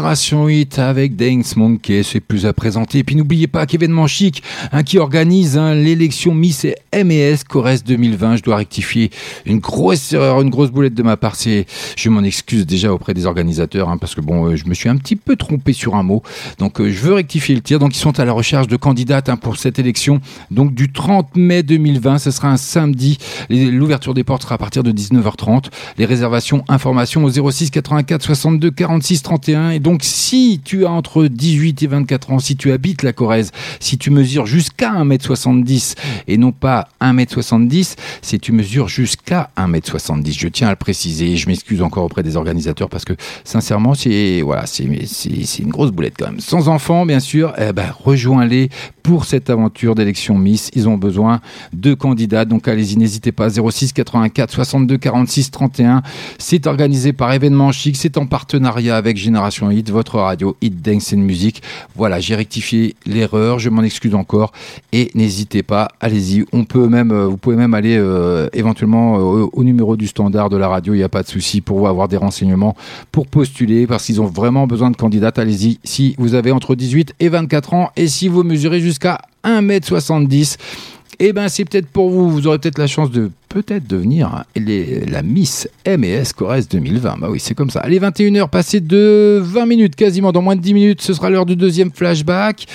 [0.04, 2.98] Génération 8 avec Dance Monkey, c'est plus à présenter.
[2.98, 7.84] Et puis n'oubliez pas qu'événement chic hein, qui organise hein, l'élection Miss et MES Corrèze
[7.84, 8.36] 2020.
[8.36, 9.10] Je dois rectifier
[9.46, 11.36] une grosse erreur, une grosse boulette de ma part.
[11.38, 14.90] Je m'en excuse déjà auprès des organisateurs hein, parce que bon, euh, je me suis
[14.90, 16.22] un petit peu trompé sur un mot.
[16.58, 17.78] Donc euh, je veux rectifier le tir.
[17.78, 20.20] Donc ils sont à la recherche de candidates pour cette élection.
[20.50, 23.16] Donc du 30 mai 2020, ce sera un samedi.
[23.48, 25.70] L'ouverture des portes sera à partir de 19h30.
[25.96, 29.70] Les réservations, informations au 06 84 62 46 31.
[29.70, 33.52] Et donc, si tu as entre 18 et 24 ans, si tu habites la Corrèze,
[33.80, 35.94] si tu mesures jusqu'à 1m70
[36.26, 41.36] et non pas 1m70, si tu mesures jusqu'à 1m70, je tiens à le préciser.
[41.36, 43.14] Je m'excuse encore auprès des organisateurs parce que,
[43.44, 46.40] sincèrement, c'est une grosse boulette quand même.
[46.40, 48.70] Sans enfants, bien sûr, eh ben, rejoins-les
[49.02, 50.70] pour cette aventure d'élection Miss.
[50.74, 51.40] Ils ont besoin
[51.72, 52.44] de candidats.
[52.44, 53.48] Donc allez-y, n'hésitez pas.
[53.50, 56.02] 06 84 62 46 31.
[56.38, 57.96] C'est organisé par Événement Chic.
[57.96, 61.62] C'est en partenariat avec Génération Hit, votre radio Hit Dance and Music.
[61.94, 63.58] Voilà, j'ai rectifié l'erreur.
[63.58, 64.52] Je m'en excuse encore.
[64.92, 66.44] Et n'hésitez pas, allez-y.
[66.52, 70.50] On peut même, euh, vous pouvez même aller euh, éventuellement euh, au, numéro du standard
[70.50, 70.94] de la radio.
[70.94, 72.76] Il n'y a pas de souci pour avoir des renseignements
[73.12, 75.38] pour postuler parce qu'ils ont vraiment besoin de candidates.
[75.38, 75.78] Allez-y.
[75.84, 80.56] Si vous avez entre 18 et 24 ans et si vous mesurez jusqu'à 1m70,
[81.18, 82.30] eh ben c'est peut-être pour vous.
[82.30, 87.18] Vous aurez peut-être la chance de peut-être devenir la Miss MES Corrèze 2020.
[87.18, 87.80] Bah oui, c'est comme ça.
[87.80, 91.46] Allez, 21h, passé de 20 minutes, quasiment dans moins de 10 minutes, ce sera l'heure
[91.46, 92.66] du deuxième flashback.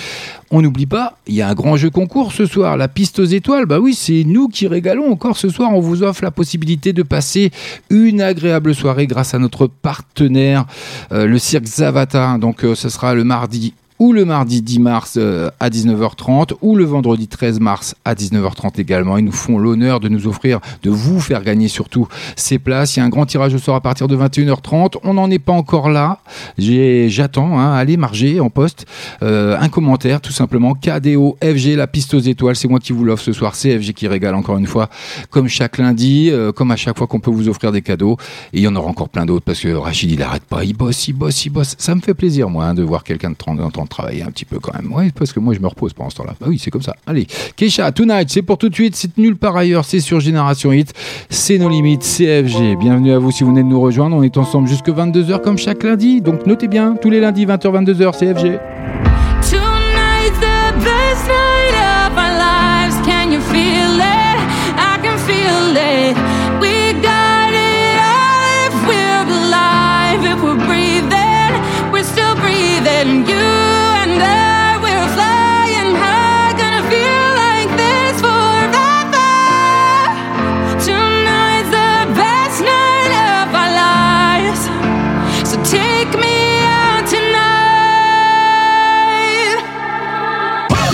[0.50, 3.24] On n'oublie pas, il y a un grand jeu concours ce soir, la piste aux
[3.24, 3.66] étoiles.
[3.66, 5.70] Bah oui, c'est nous qui régalons encore ce soir.
[5.74, 7.50] On vous offre la possibilité de passer
[7.90, 10.64] une agréable soirée grâce à notre partenaire,
[11.12, 12.38] euh, le cirque Zavata.
[12.38, 16.74] Donc, euh, ce sera le mardi ou le mardi 10 mars euh, à 19h30 ou
[16.74, 19.18] le vendredi 13 mars à 19h30 également.
[19.18, 22.96] Ils nous font l'honneur de nous offrir, de vous faire gagner surtout ces places.
[22.96, 24.96] Il y a un grand tirage au sort à partir de 21h30.
[25.04, 26.20] On n'en est pas encore là.
[26.58, 27.58] J'attends.
[27.58, 28.86] Hein, allez marger en poste.
[29.22, 30.74] Euh, un commentaire tout simplement.
[30.74, 32.56] KDO FG, la piste aux étoiles.
[32.56, 33.54] C'est moi qui vous l'offre ce soir.
[33.54, 34.88] C'est FG qui régale encore une fois.
[35.28, 38.16] Comme chaque lundi, euh, comme à chaque fois qu'on peut vous offrir des cadeaux.
[38.54, 40.64] Et il y en aura encore plein d'autres parce que Rachid il arrête pas.
[40.64, 41.74] Il bosse, il bosse, il bosse.
[41.76, 44.44] Ça me fait plaisir moi hein, de voir quelqu'un de 30 ans travailler un petit
[44.44, 44.92] peu quand même.
[44.92, 46.34] Ouais, parce que moi je me repose pendant ce temps-là.
[46.40, 46.96] Bah oui, c'est comme ça.
[47.06, 47.26] Allez,
[47.56, 48.96] Keisha, Tonight, c'est pour tout de suite.
[48.96, 49.84] C'est nulle part ailleurs.
[49.84, 50.94] C'est sur Génération Hit.
[51.28, 52.02] C'est nos limites.
[52.02, 52.78] C'est FG.
[52.78, 54.16] Bienvenue à vous si vous venez de nous rejoindre.
[54.16, 56.20] On est ensemble jusque 22h comme chaque lundi.
[56.20, 59.59] Donc notez bien, tous les lundis 20h 22h, c'est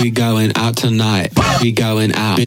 [0.07, 1.33] We going out tonight.
[1.61, 2.39] We going out.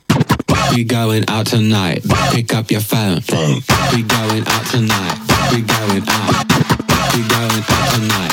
[0.72, 2.02] We going out tonight.
[2.32, 3.20] Pick up your phone.
[3.92, 5.18] We going out tonight.
[5.52, 6.48] We going out.
[7.12, 8.32] We going out tonight.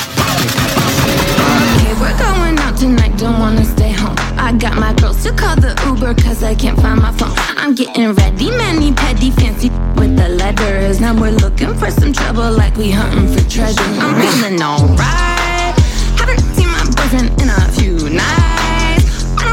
[1.76, 4.16] Okay, we're going out tonight, don't wanna stay home.
[4.38, 7.34] I got my girls to call the Uber cause I can't find my phone.
[7.58, 9.68] I'm getting ready, many petty, fancy
[10.00, 11.02] with the letters.
[11.02, 13.82] Now we're looking for some trouble like we hunting for treasure.
[13.82, 15.76] I'm feeling alright.
[16.16, 18.47] Haven't seen my boyfriend in a few nights.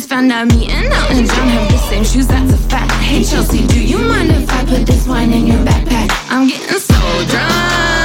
[0.00, 2.26] Just found out me and Elton John have the same shoes.
[2.26, 2.90] That's a fact.
[3.02, 6.08] Hey Chelsea, do you mind if I put this wine in your backpack?
[6.30, 6.94] I'm getting so
[7.28, 7.99] drunk.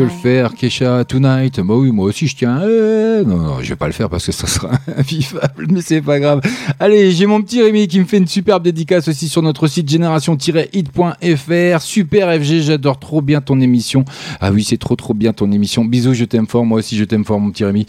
[0.00, 0.54] Peux le faire.
[0.54, 1.60] Kesha, tonight.
[1.60, 2.60] Bah oui, moi aussi je tiens.
[2.62, 6.02] Eh, non, non, je vais pas le faire parce que ça sera invivable, mais c'est
[6.02, 6.42] pas grave.
[6.78, 9.88] Allez, j'ai mon petit Rémi qui me fait une superbe dédicace aussi sur notre site
[9.88, 11.80] génération-hit.fr.
[11.80, 14.04] Super FG, j'adore trop bien ton émission.
[14.40, 15.84] Ah oui, c'est trop trop bien ton émission.
[15.84, 16.66] Bisous, je t'aime fort.
[16.66, 17.86] Moi aussi je t'aime fort, mon petit Rémi.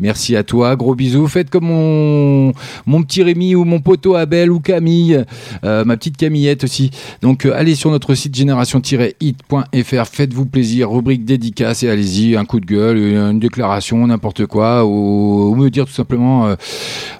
[0.00, 0.76] Merci à toi.
[0.76, 1.28] Gros bisous.
[1.28, 2.52] Faites comme mon,
[2.86, 5.22] mon petit Rémi ou mon poteau Abel ou Camille,
[5.64, 6.90] euh, ma petite Camillette aussi.
[7.20, 10.06] Donc euh, allez sur notre site génération-hit.fr.
[10.06, 10.90] Faites-vous plaisir.
[10.90, 12.36] Rubrique dédicace allez-y.
[12.36, 14.84] Un coup de gueule, une, déclaration, n'importe quoi.
[14.84, 16.54] Ou, me dire tout simplement, euh,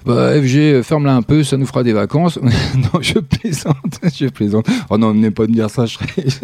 [0.05, 2.39] bah, FG, ferme-la un peu, ça nous fera des vacances.
[2.75, 3.75] non, je plaisante.
[4.15, 4.67] je plaisante.
[4.89, 5.85] Oh non, venez pas me dire ça.
[5.85, 5.97] Je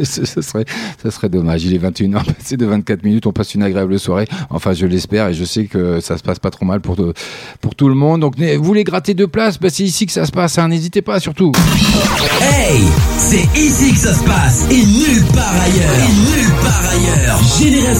[0.03, 0.65] ce, serait,
[1.01, 1.63] ça serait dommage.
[1.63, 3.25] Il est 21h passé de 24 minutes.
[3.25, 4.27] On passe une agréable soirée.
[4.49, 6.95] Enfin, je l'espère et je sais que ça se passe pas trop mal pour,
[7.61, 8.21] pour tout le monde.
[8.21, 10.57] Donc, né- vous voulez gratter deux places bah, C'est ici que ça se passe.
[10.57, 10.67] hein.
[10.67, 11.51] N'hésitez pas surtout.
[12.41, 12.81] Hey,
[13.17, 16.01] c'est ici que ça se passe et nulle part ailleurs.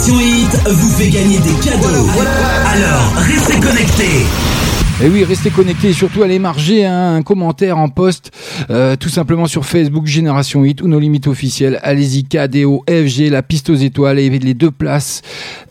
[0.04, 2.08] Vous fait gagner des cadeaux.
[2.66, 4.26] Alors, restez connectés.
[5.04, 8.30] Et oui, restez connectés et surtout allez marger hein, un commentaire en post
[8.70, 11.80] euh, tout simplement sur Facebook Génération 8 ou nos limites officielles.
[11.82, 15.24] Allez-y, KDO, FG, la piste aux étoiles et les deux places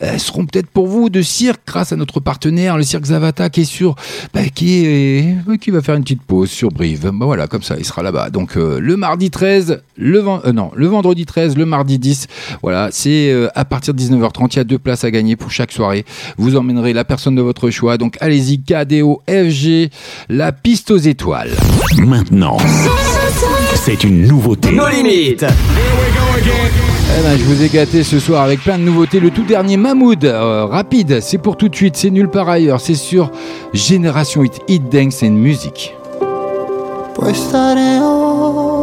[0.03, 3.61] euh, seront peut-être pour vous de cirque grâce à notre partenaire, le cirque Zavata qui
[3.61, 3.95] est sur,
[4.35, 5.37] bah, qui
[5.69, 7.13] va faire une petite pause sur Brive.
[7.15, 8.31] Bah, voilà, comme ça, il sera là-bas.
[8.31, 12.27] Donc euh, le mardi 13, le euh, non, le vendredi 13, le mardi 10.
[12.63, 14.55] Voilà, c'est à partir de 19h30.
[14.55, 16.05] Il y a deux places à gagner pour chaque soirée.
[16.37, 17.97] Vous emmènerez la personne de votre choix.
[17.97, 19.91] Donc allez-y, KDO, FG,
[20.29, 21.51] la piste aux étoiles.
[21.99, 22.57] Maintenant,
[23.75, 24.73] c'est une nouveauté.
[24.73, 25.45] Nos limites.
[27.19, 29.21] Eh ben, je vous ai gâté ce soir avec plein de nouveautés.
[29.21, 32.81] Le tout dernier Mahmoud, euh, rapide, c'est pour tout de suite, c'est nulle part ailleurs.
[32.81, 33.31] C'est sur
[33.73, 35.95] Génération Hit, Hit Dance and Music.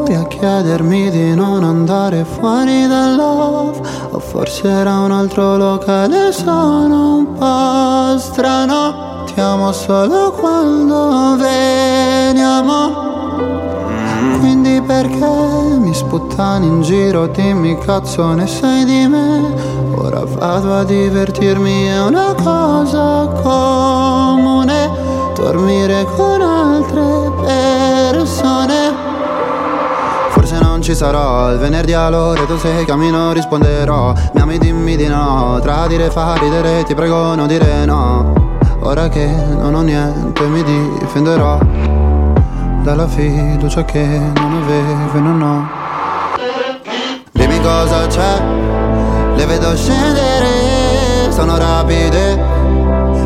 [0.08, 3.82] Ore a chiedermi di non andare fuori dal love
[4.12, 9.26] O forse era un altro locale, sono un po' strano.
[9.26, 13.06] Ti amo solo quando veniamo.
[14.40, 15.28] Quindi perché
[15.78, 19.54] mi sputtani in giro, dimmi cazzo ne sai di me?
[19.96, 24.90] Ora vado a divertirmi, è una cosa comune.
[25.36, 26.37] Dormire con
[30.88, 31.52] ci sarò.
[31.52, 34.14] Il venerdì all'ora tu sei cammino risponderò.
[34.34, 35.60] Mi ami dimmi di no.
[35.62, 38.56] Tradire fa ridere ti prego non dire no.
[38.84, 41.58] Ora che non ho niente mi difenderò
[42.84, 45.68] Dalla fiducia che non avevo e non ho.
[47.34, 48.42] Dimmi cosa c'è
[49.36, 51.32] Le vedo scendere.
[51.32, 52.42] Sono rapide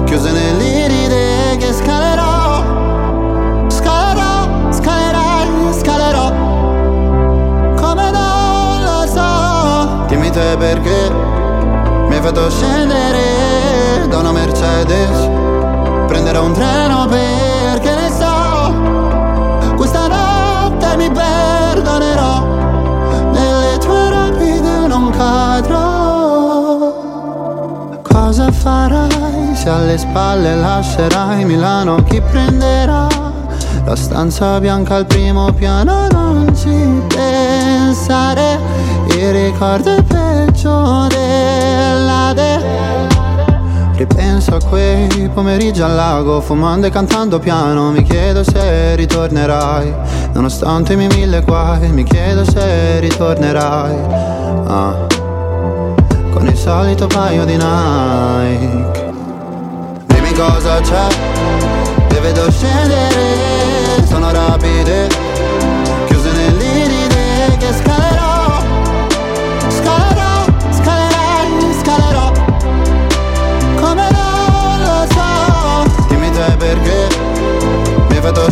[0.06, 0.81] Chiuse nell'iride
[10.62, 11.12] perché
[12.08, 15.28] Mi hai fatto scendere Da una Mercedes
[16.06, 22.46] Prenderò un treno perché ne so Questa notte mi perdonerò
[23.32, 25.80] Nelle tue rapide non cadrò
[28.04, 32.04] Cosa farai se alle spalle lascerai Milano?
[32.04, 33.08] Chi prenderà
[33.84, 36.08] la stanza bianca al primo piano?
[36.12, 38.60] Non ci pensare,
[39.32, 42.60] il ricordo è peggio della de.
[43.96, 47.92] Ripenso a quei pomeriggi al lago, fumando e cantando piano.
[47.92, 49.94] Mi chiedo se ritornerai,
[50.34, 51.90] nonostante i miei mille guai.
[51.92, 53.96] Mi chiedo se ritornerai.
[54.68, 55.22] Ah
[56.42, 59.12] con il solito paio di Nike.
[60.08, 61.08] Dimmi cosa c'è,
[62.10, 65.08] le vedo scendere, sono rapide,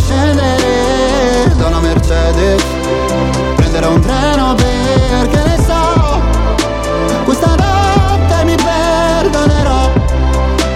[0.10, 2.64] scendere da una Mercedes,
[3.56, 6.20] prenderò un treno perché ne so.
[7.26, 9.92] Questa notte mi perdonerò.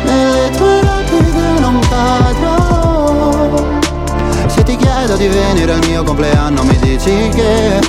[0.03, 3.49] Nelle tue rapide non cadrò
[4.47, 7.79] Se ti chiedo di venire al mio compleanno mi dici che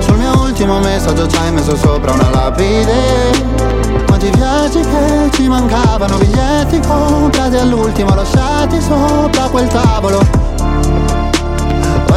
[0.00, 2.92] Sul mio ultimo messaggio ci hai messo sopra una lapide.
[4.06, 10.44] Quanti viaggi che ci mancavano Biglietti comprati all'ultimo lasciati sopra quel tavolo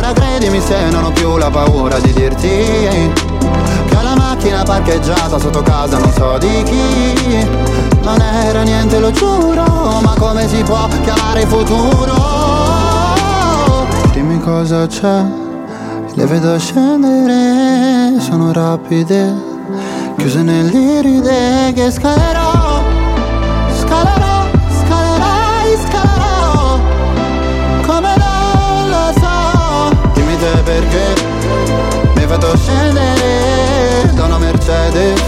[0.07, 5.61] Ora credimi se non ho più la paura di dirti che la macchina parcheggiata sotto
[5.61, 7.45] casa non so di chi.
[8.03, 12.13] Non era niente lo giuro Ma come si può chiamare futuro?
[14.13, 15.25] Dimmi cosa c'è
[16.13, 19.35] Le vedo scendere Sono rapide
[20.15, 22.66] Chiuse nell'iride che scalerò
[34.97, 35.26] de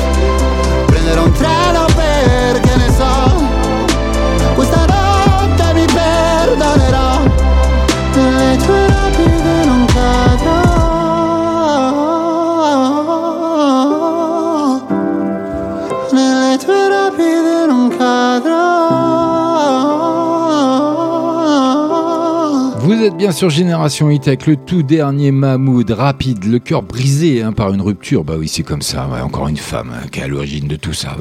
[23.32, 28.24] sur Génération Hit le tout dernier Mahmoud, rapide, le cœur brisé hein, par une rupture.
[28.24, 29.08] Bah oui, c'est comme ça.
[29.24, 31.16] encore une femme hein, qui est à l'origine de tout ça.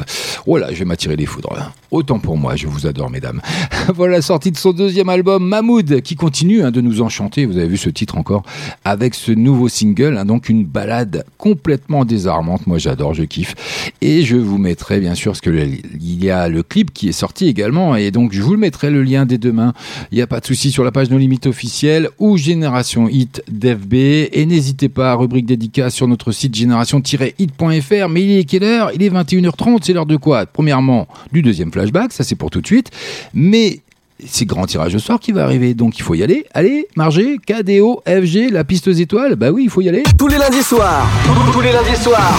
[0.47, 1.55] Oh là, je vais m'attirer les foudres.
[1.59, 1.73] hein.
[1.91, 3.41] Autant pour moi, je vous adore, mesdames.
[3.95, 7.47] voilà la sortie de son deuxième album, Mahmoud, qui continue de nous enchanter.
[7.47, 8.43] Vous avez vu ce titre encore
[8.85, 12.67] avec ce nouveau single, donc une balade complètement désarmante.
[12.67, 13.55] Moi, j'adore, je kiffe.
[14.01, 17.13] Et je vous mettrai bien sûr ce que il y a le clip qui est
[17.13, 19.73] sorti également, et donc je vous le mettrai le lien dès demain.
[20.13, 23.43] Il n'y a pas de souci sur la page No Limite officielle ou Génération Hit
[23.51, 23.95] d'FB.
[23.95, 28.09] Et n'hésitez pas, rubrique dédicace sur notre site génération-hit.fr.
[28.09, 28.91] Mais il est quelle heure?
[28.95, 29.79] Il est 21h30.
[29.83, 30.47] C'est l'heure de quoi?
[30.47, 32.91] Premièrement, du deuxième flashback, ça c'est pour tout de suite.
[33.35, 33.81] Mais
[34.27, 36.45] c'est grand tirage au sort qui va arriver, donc il faut y aller.
[36.53, 40.03] Allez, Marger, KDO, FG, la piste aux étoiles, bah oui, il faut y aller.
[40.19, 41.09] Tous les lundis soirs,
[41.53, 42.35] tous les lundis soirs,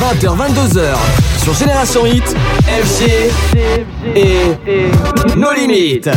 [0.00, 0.96] 20h, 22h,
[1.42, 3.04] sur Génération Hit, FG
[4.16, 6.10] et nos limites.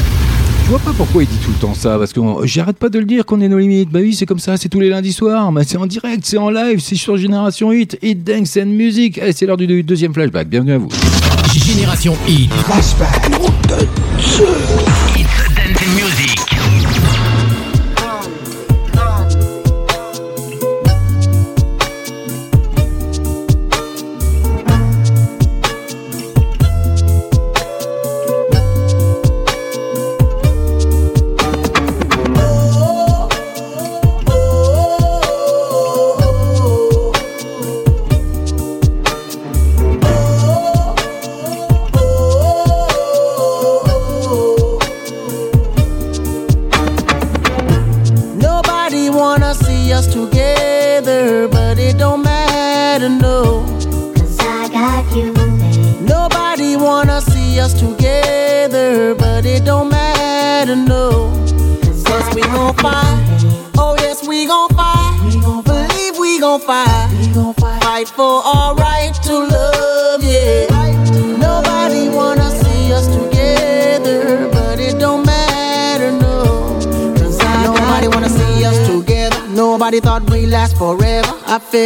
[0.66, 2.98] Je vois pas pourquoi il dit tout le temps ça, parce que j'arrête pas de
[2.98, 3.90] le dire qu'on est nos limites.
[3.92, 6.38] Bah oui, c'est comme ça, c'est tous les lundis soirs, mais c'est en direct, c'est
[6.38, 9.20] en live, c'est sur Génération Hit, Hit Dance and Music.
[9.24, 10.90] Eh, c'est l'heure du deux- deuxième flashback, bienvenue à vous.
[11.54, 12.52] Génération Hit.
[12.52, 13.30] Flashback.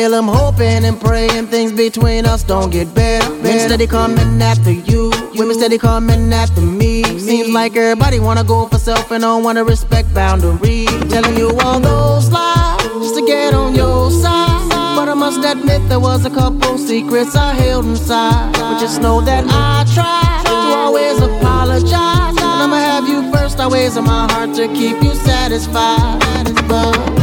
[0.07, 3.29] Feel I'm hoping and praying things between us don't get better.
[3.43, 5.11] Men steady coming after you.
[5.35, 7.03] Women steady coming after me.
[7.19, 10.87] Seems like everybody wanna go for self and don't wanna respect boundaries.
[11.09, 14.69] Telling you all those lies just to get on your side.
[14.95, 18.53] But I must admit there was a couple secrets I held inside.
[18.53, 22.37] But just know that I tried to always apologize.
[22.37, 26.21] And I'ma have you first always in my heart to keep you satisfied.
[26.69, 27.16] But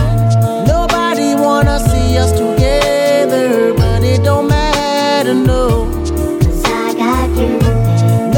[1.45, 5.91] wanna see us together, but it don't matter, no.
[6.43, 7.59] Cause I got you.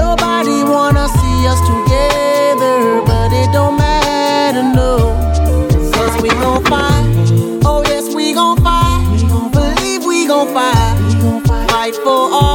[0.02, 4.92] Nobody wanna see us together, but it don't matter, no.
[5.94, 7.06] Cause we gon' fight.
[7.64, 9.04] Oh yes, we gon' fight.
[9.52, 10.96] Believe we gon' fight.
[11.70, 12.45] Fight for our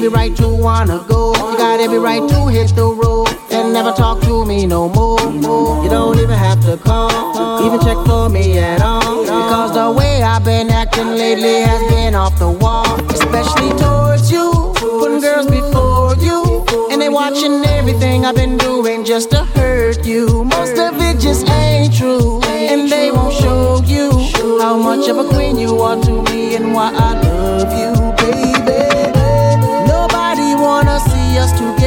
[0.00, 1.34] every right to wanna go.
[1.34, 5.20] You got every right to hit the road and never talk to me no more.
[5.20, 9.24] You don't even have to call, even check for me at all.
[9.24, 14.72] Because the way I've been acting lately has been off the wall, especially towards you.
[14.76, 20.44] Putting girls before you, and they watching everything I've been doing just to hurt you.
[20.44, 24.10] Most of it just ain't true, and they won't show you
[24.60, 27.92] how much of a queen you are to me and why I love you,
[31.58, 31.79] wanna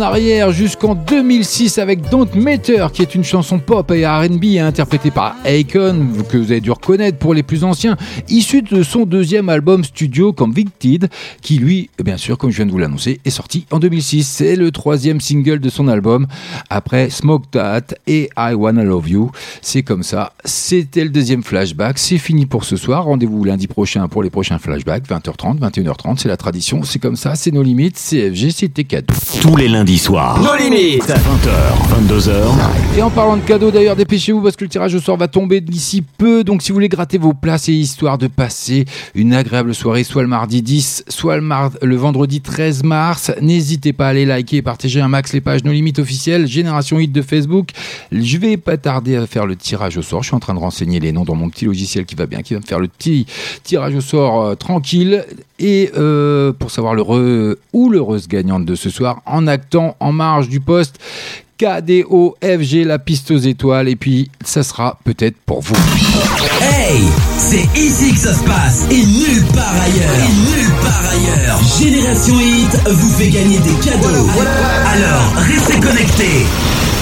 [0.00, 5.36] arrière jusqu'en 2006 avec Don't Matter, qui est une chanson pop et R&B interprétée par
[5.44, 7.96] Akon, que vous avez dû reconnaître pour les plus anciens,
[8.28, 11.08] issue de son deuxième album studio Convicted,
[11.42, 14.24] qui lui, bien sûr, comme je viens de vous l'annoncer, est sorti en 2006.
[14.24, 16.26] C'est le troisième single de son album,
[16.70, 19.30] après Smoke That et I Wanna Love You.
[19.62, 23.04] C'est comme ça, c'était le deuxième flashback, c'est fini pour ce soir.
[23.04, 27.34] Rendez-vous lundi prochain pour les prochains flashbacks, 20h30, 21h30, c'est la tradition, c'est comme ça,
[27.36, 29.14] c'est nos limites, CFG, c'était cadeau.
[29.40, 30.40] Tous les lundis soirs.
[30.42, 31.02] Nos limites.
[31.04, 32.32] 20h, 22h.
[32.96, 35.60] Et en parlant de cadeaux, d'ailleurs, dépêchez-vous parce que le tirage au sort va tomber
[35.60, 36.42] d'ici peu.
[36.44, 38.84] Donc, si vous voulez gratter vos places et histoire de passer
[39.14, 43.92] une agréable soirée, soit le mardi 10, soit le, mar- le vendredi 13 mars, n'hésitez
[43.92, 47.12] pas à aller liker et partager un max les pages Nos Limites officielles, Génération Hit
[47.12, 47.70] de Facebook.
[48.12, 50.22] Je vais pas tarder à faire le tirage au sort.
[50.22, 52.42] Je suis en train de renseigner les noms dans mon petit logiciel qui va bien,
[52.42, 53.26] qui va me faire le petit
[53.64, 55.24] tirage au sort euh, tranquille.
[55.58, 60.48] Et euh, pour savoir l'heureux ou l'heureuse gagnante de ce soir, en actant en marge
[60.48, 61.00] du poste
[61.58, 63.88] KDOFG, la piste aux étoiles.
[63.88, 65.74] Et puis, ça sera peut-être pour vous.
[66.60, 67.02] Hey,
[67.36, 70.14] c'est ici que ça se passe et nulle part ailleurs.
[70.14, 71.60] Et nulle part ailleurs.
[71.80, 74.28] Génération Hit vous fait gagner des cadeaux.
[74.86, 76.46] Alors, restez connectés.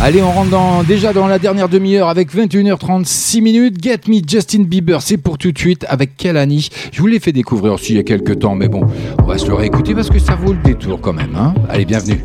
[0.03, 3.83] Allez, on rentre dans- déjà dans la dernière demi-heure avec 21h36 minutes.
[3.83, 6.69] Get Me Justin Bieber, c'est pour tout de suite avec Kalani.
[6.93, 8.83] Je vous l'ai fait découvrir aussi il y a quelques temps, mais bon,
[9.21, 11.35] on va se le réécouter parce que ça vaut le détour quand même.
[11.37, 12.23] Hein Allez, bienvenue.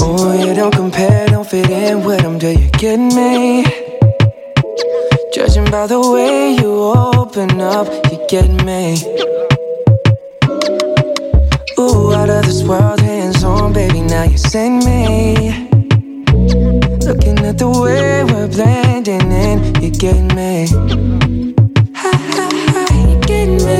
[0.00, 3.62] Oh, you don't compare, don't fit in with them, you get me?
[5.34, 8.94] Judging by the way you open up, you get me.
[11.78, 14.38] Out of this world, hands on, baby, now you
[14.84, 15.75] me.
[17.36, 20.66] Looking at the way we're blending in, you get me.
[21.94, 23.76] Ha, ha, ha, you get me.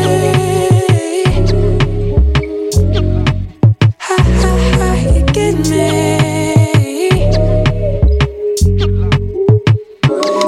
[3.98, 5.88] Ha, ha, ha, you get me.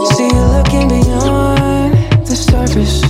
[0.05, 1.95] See you looking beyond
[2.27, 3.01] the surface.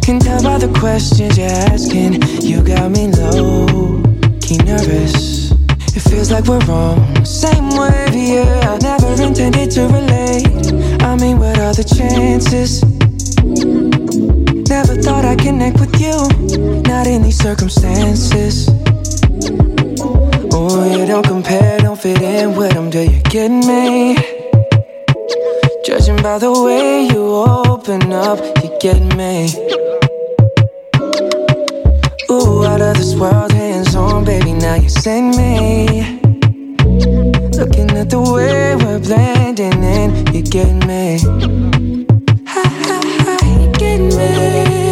[0.00, 2.22] Can tell by the questions you're asking.
[2.40, 4.00] You got me low,
[4.40, 5.33] key nervous.
[6.14, 7.24] Feels like we're wrong.
[7.24, 8.70] same wave, yeah.
[8.70, 11.02] I never intended to relate.
[11.02, 12.84] I mean, what are the chances?
[14.70, 16.16] Never thought I'd connect with you,
[16.82, 18.68] not in these circumstances.
[20.52, 24.14] Oh, you don't compare, don't fit in with them, do you get me?
[25.84, 27.22] Judging by the way you
[27.66, 29.48] open up, you get me.
[32.30, 36.20] Ooh, out of this world, hands on, baby, now you send me.
[37.58, 41.18] Looking at the way we're blending in, you get me.
[42.46, 44.83] Ha, you get me.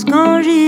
[0.00, 0.61] Quand j'y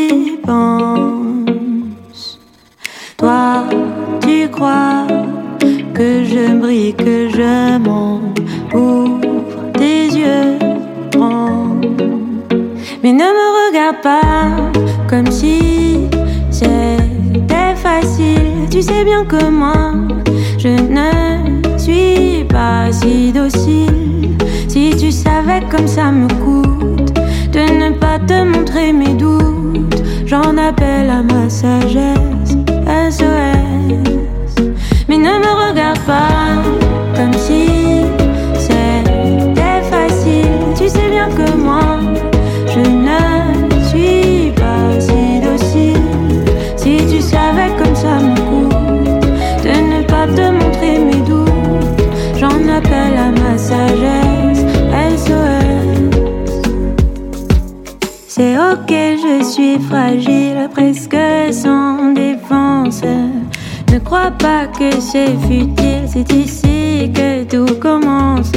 [64.78, 68.50] que c'est futile, c'est ici que tout commence.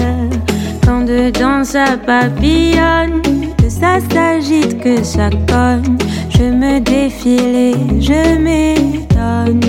[0.85, 3.22] Quand dedans ça papillonne,
[3.57, 5.98] que ça s'agite, que ça cogne,
[6.30, 9.60] je me défile et je m'étonne.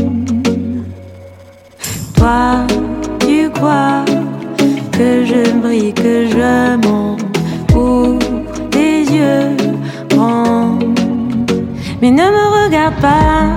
[2.16, 2.66] Toi,
[3.20, 4.04] tu crois
[4.92, 7.24] que je brille, que je monte,
[7.74, 8.18] ouvre
[8.70, 9.56] tes yeux
[10.10, 10.78] grands.
[12.00, 13.54] Mais ne me regarde pas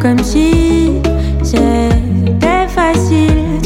[0.00, 0.81] comme si.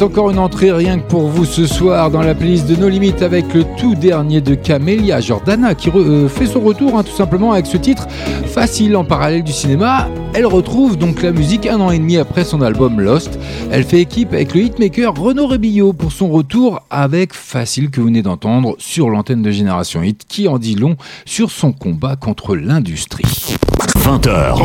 [0.00, 3.22] Encore une entrée rien que pour vous ce soir dans la playlist de nos limites
[3.22, 7.52] avec le tout dernier de Camélia Jordana qui euh, fait son retour hein, tout simplement
[7.52, 8.06] avec ce titre
[8.46, 10.08] facile en parallèle du cinéma.
[10.34, 13.38] Elle retrouve donc la musique un an et demi après son album Lost.
[13.70, 18.06] Elle fait équipe avec le hitmaker Renaud Rébillot pour son retour avec Facile que vous
[18.06, 22.56] venez d'entendre sur l'antenne de Génération Hit qui en dit long sur son combat contre
[22.56, 23.56] l'industrie.
[24.04, 24.58] 20h.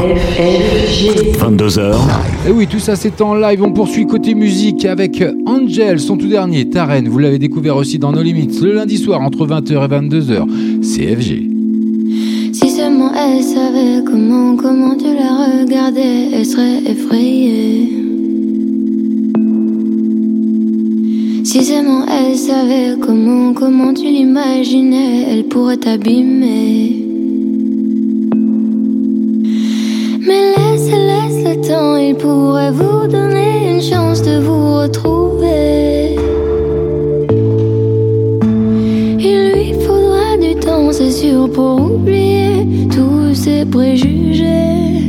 [1.40, 1.96] 22h.
[2.46, 3.64] Et oui, tout ça c'est en live.
[3.64, 7.08] On poursuit côté musique avec Angel, son tout dernier, Taren.
[7.08, 10.82] Vous l'avez découvert aussi dans nos limites le lundi soir entre 20h et 22h.
[10.82, 11.50] CFG.
[12.52, 17.94] Si seulement elle savait comment, comment tu la regardais, elle serait effrayée.
[21.46, 26.99] Si seulement elle savait comment, comment tu l'imaginais, elle pourrait t'abîmer.
[31.72, 36.16] Il pourrait vous donner une chance de vous retrouver.
[39.20, 45.04] Il lui faudra du temps, c'est sûr, pour oublier tous ses préjugés.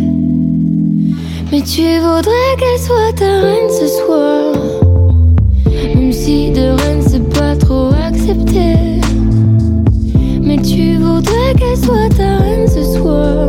[1.51, 4.55] Mais tu voudrais qu'elle soit ta reine ce soir.
[5.95, 9.01] Même si de reine c'est pas trop accepté.
[10.43, 13.49] Mais tu voudrais qu'elle soit ta reine ce soir.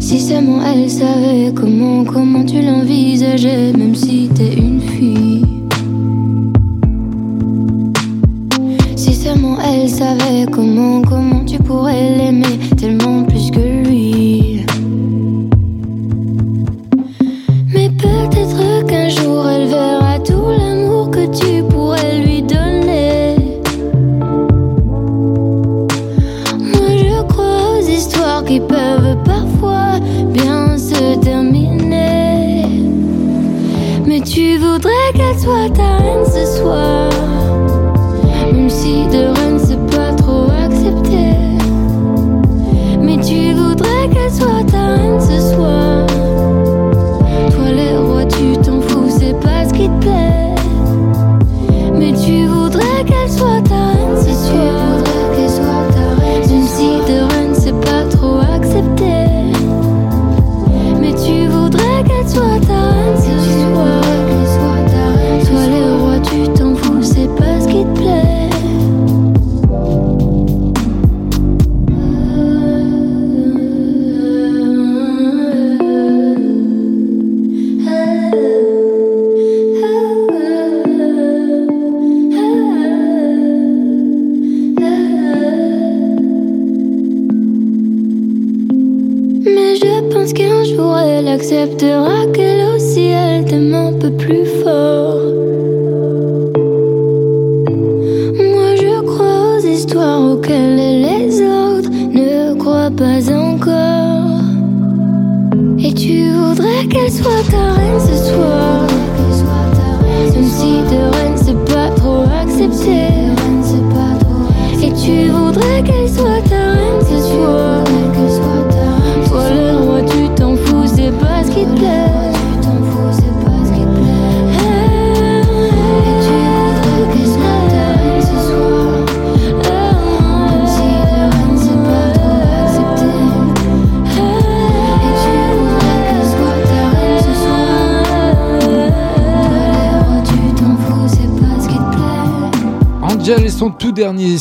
[0.00, 5.44] Si seulement elle savait comment, comment tu l'envisageais, même si t'es une fille.
[8.96, 12.43] Si seulement elle savait comment, comment tu pourrais l'aimer.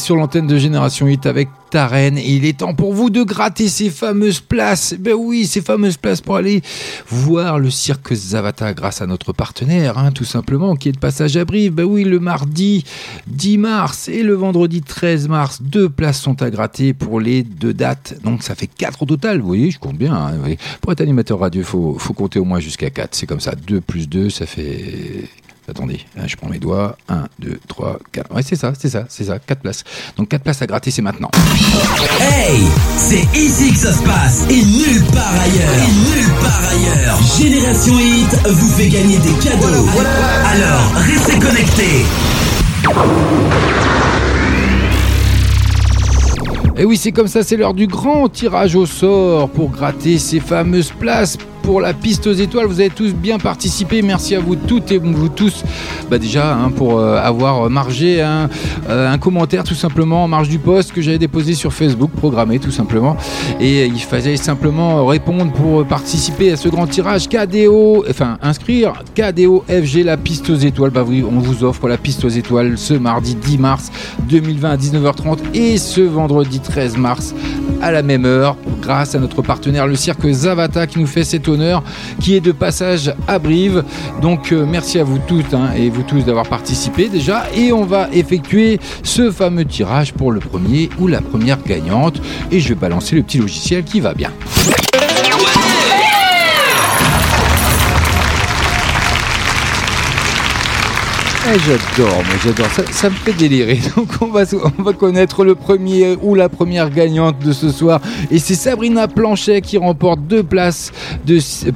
[0.03, 2.17] Sur l'antenne de Génération 8 avec ta reine.
[2.17, 4.95] Et il est temps pour vous de gratter ces fameuses places.
[4.99, 6.61] Ben oui, ces fameuses places pour aller
[7.07, 11.37] voir le cirque Zavata grâce à notre partenaire, hein, tout simplement, qui est de passage
[11.37, 11.71] à Brive.
[11.73, 12.83] Ben oui, le mardi
[13.27, 17.73] 10 mars et le vendredi 13 mars, deux places sont à gratter pour les deux
[17.73, 18.15] dates.
[18.23, 19.39] Donc ça fait quatre au total.
[19.39, 20.13] Vous voyez, je compte bien.
[20.13, 20.33] hein.
[20.81, 23.15] Pour être animateur radio, il faut, faut compter au moins jusqu'à 4.
[23.15, 23.55] C'est comme ça.
[23.55, 25.29] 2 plus 2, ça fait...
[25.69, 26.97] Attendez, je prends mes doigts.
[27.07, 28.35] 1, 2, 3, 4.
[28.35, 29.39] Ouais, c'est ça, c'est ça, c'est ça.
[29.39, 29.85] 4 places.
[30.17, 31.31] Donc 4 places à gratter, c'est maintenant.
[32.19, 32.63] Hey,
[32.97, 35.73] c'est ici que ça se passe et nulle part ailleurs.
[35.77, 37.17] Et nulle part ailleurs.
[37.39, 39.87] Génération Hit vous fait gagner des cadeaux.
[40.45, 42.05] Alors, restez connectés.
[46.75, 50.39] Et oui, c'est comme ça, c'est l'heure du grand tirage au sort pour gratter ces
[50.39, 52.67] fameuses places pour la piste aux étoiles.
[52.67, 54.01] Vous avez tous bien participé.
[54.03, 55.63] Merci à vous toutes et vous tous.
[56.11, 58.49] Bah déjà, hein, pour euh, avoir margé un,
[58.89, 62.59] euh, un commentaire tout simplement en marge du post que j'avais déposé sur Facebook, programmé
[62.59, 63.17] tout simplement.
[63.59, 69.63] Et il fallait simplement répondre pour participer à ce grand tirage KDO, enfin inscrire KDO
[69.67, 70.91] FG la piste aux étoiles.
[70.91, 73.91] Bah oui, on vous offre la piste aux étoiles ce mardi 10 mars
[74.29, 77.33] 2020 à 19h30 et ce vendredi 13 mars
[77.81, 81.47] à la même heure grâce à notre partenaire le cirque Zavata qui nous fait cet
[82.19, 83.83] qui est de passage à Brive.
[84.21, 87.83] Donc euh, merci à vous toutes hein, et vous tous d'avoir participé déjà et on
[87.83, 92.21] va effectuer ce fameux tirage pour le premier ou la première gagnante
[92.51, 94.31] et je vais balancer le petit logiciel qui va bien.
[101.53, 103.79] J'adore, moi j'adore, ça, me fait délirer.
[103.95, 104.43] Donc on va,
[104.79, 108.01] on va connaître le premier ou la première gagnante de ce soir.
[108.31, 110.91] Et c'est Sabrina Planchet qui remporte deux places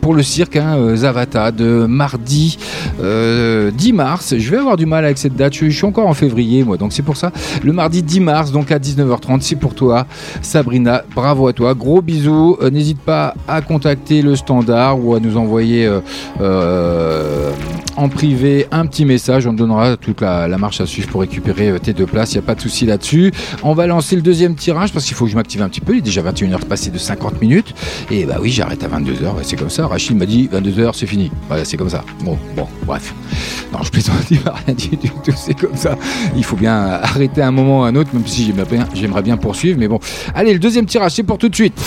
[0.01, 2.57] pour le cirque hein, euh, Zavata de mardi
[3.01, 4.35] euh, 10 mars.
[4.37, 6.91] Je vais avoir du mal avec cette date, je, suis encore en février moi, donc
[6.91, 7.31] c'est pour ça.
[7.63, 10.07] Le mardi 10 mars, donc à 19h30, c'est pour toi
[10.41, 12.57] Sabrina, bravo à toi, gros bisous.
[12.61, 15.99] Euh, N'hésite pas à contacter le standard ou à nous envoyer euh,
[16.41, 17.51] euh,
[17.97, 19.45] en privé un petit message.
[19.47, 22.33] On te donnera toute la, marche à suivre pour récupérer euh, tes deux places.
[22.33, 23.33] Il n'y a pas de souci là-dessus.
[23.63, 25.93] On va lancer le deuxième tirage parce qu'il faut que je m'active un petit peu.
[25.93, 27.73] Il est déjà 21h passé de 50 minutes.
[28.09, 29.35] Et bah oui, j'arrête à 22h.
[29.35, 29.87] Ouais, c'est comme ça.
[29.87, 31.31] Rachid m'a dit 22h, c'est fini.
[31.47, 32.03] Voilà, c'est comme ça.
[32.23, 33.13] Bon, bon, bref.
[33.73, 35.33] Non, je plaisante, il m'a rien dit du tout.
[35.35, 35.97] C'est comme ça.
[36.35, 39.37] Il faut bien arrêter un moment ou un autre, même si j'aimerais bien, j'aimerais bien
[39.37, 39.79] poursuivre.
[39.79, 39.99] Mais bon.
[40.35, 41.79] Allez, le deuxième tirage, c'est pour tout de suite.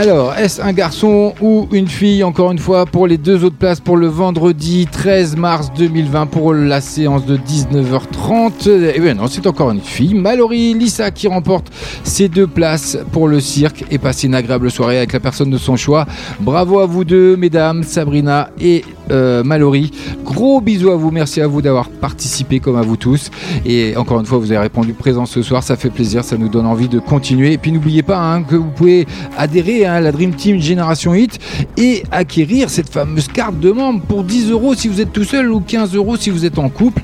[0.00, 3.80] Alors, est-ce un garçon ou une fille Encore une fois, pour les deux autres places
[3.80, 8.94] pour le vendredi 13 mars 2020 pour la séance de 19h30.
[8.94, 10.14] Et bien non, c'est encore une fille.
[10.14, 11.66] Mallory Lisa qui remporte
[12.02, 15.58] ces deux places pour le cirque et passer une agréable soirée avec la personne de
[15.58, 16.06] son choix.
[16.40, 19.90] Bravo à vous deux, mesdames, Sabrina et euh, Mallory.
[20.24, 23.30] Gros bisous à vous, merci à vous d'avoir participé comme à vous tous.
[23.64, 26.48] Et encore une fois, vous avez répondu présent ce soir, ça fait plaisir, ça nous
[26.48, 27.52] donne envie de continuer.
[27.52, 29.06] Et puis n'oubliez pas hein, que vous pouvez
[29.36, 31.38] adhérer hein, à la Dream Team Génération Hit
[31.76, 35.50] et acquérir cette fameuse carte de membre pour 10 euros si vous êtes tout seul
[35.50, 37.02] ou 15 euros si vous êtes en couple.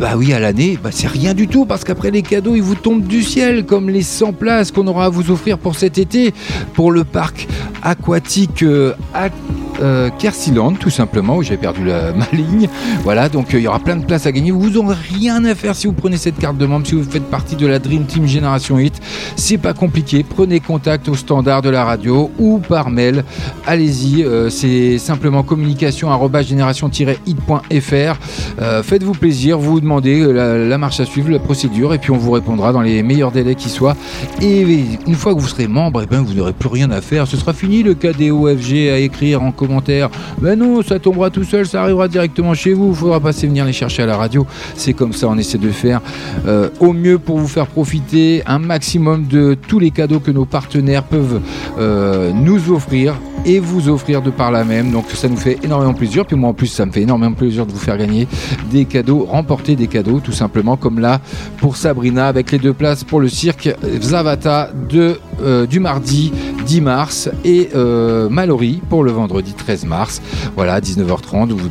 [0.00, 2.74] Bah oui, à l'année, bah, c'est rien du tout parce qu'après les cadeaux, ils vous
[2.74, 6.34] tombent du ciel comme les 100 places qu'on aura à vous offrir pour cet été
[6.74, 7.46] pour le parc
[7.82, 9.28] aquatique euh, à
[9.80, 10.10] euh,
[10.80, 12.68] tout simplement, j'ai perdu ma ligne.
[13.02, 14.50] Voilà, donc euh, il y aura plein de places à gagner.
[14.50, 17.30] Vous n'aurez rien à faire si vous prenez cette carte de membre, si vous faites
[17.30, 19.00] partie de la Dream Team Génération Hit.
[19.36, 20.24] C'est pas compliqué.
[20.28, 23.24] Prenez contact au standard de la radio ou par mail.
[23.66, 26.10] Allez-y, euh, c'est simplement communication
[26.42, 28.18] génération-hit.fr.
[28.60, 32.32] Euh, Faites-vous plaisir, vous demandez la, marche à suivre, la procédure, et puis on vous
[32.32, 33.96] répondra dans les meilleurs délais qui soient.
[34.42, 34.62] Et
[35.06, 37.26] une fois que vous serez membre, eh ben, vous n'aurez plus rien à faire.
[37.26, 40.10] Ce sera fini le KDOFG à écrire en commentaire.
[40.40, 42.90] Ben non, ça tombera tout seul, ça arrivera directement chez vous.
[42.90, 44.46] Il faudra passer venir les chercher à la radio.
[44.76, 46.00] C'est comme ça, on essaie de faire
[46.46, 50.44] euh, au mieux pour vous faire profiter un maximum de tous les cadeaux que nos
[50.44, 51.40] partenaires peuvent
[51.78, 54.90] euh, nous offrir et vous offrir de par là même.
[54.90, 56.26] Donc ça nous fait énormément plaisir.
[56.26, 58.26] Puis moi en plus, ça me fait énormément plaisir de vous faire gagner
[58.70, 61.20] des cadeaux, remporter des cadeaux tout simplement, comme là
[61.58, 63.70] pour Sabrina avec les deux places pour le cirque
[64.00, 66.32] Zavata de, euh, du mardi
[66.66, 67.68] 10 mars et
[68.30, 70.20] Mallory pour le vendredi 13 mars.
[70.56, 71.15] Voilà, 19h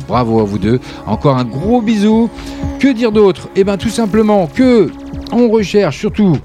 [0.06, 0.80] Bravo à vous deux.
[1.06, 2.28] Encore un gros bisou.
[2.78, 3.48] Que dire d'autre?
[3.56, 4.90] Eh bien, tout simplement que
[5.32, 6.38] on recherche surtout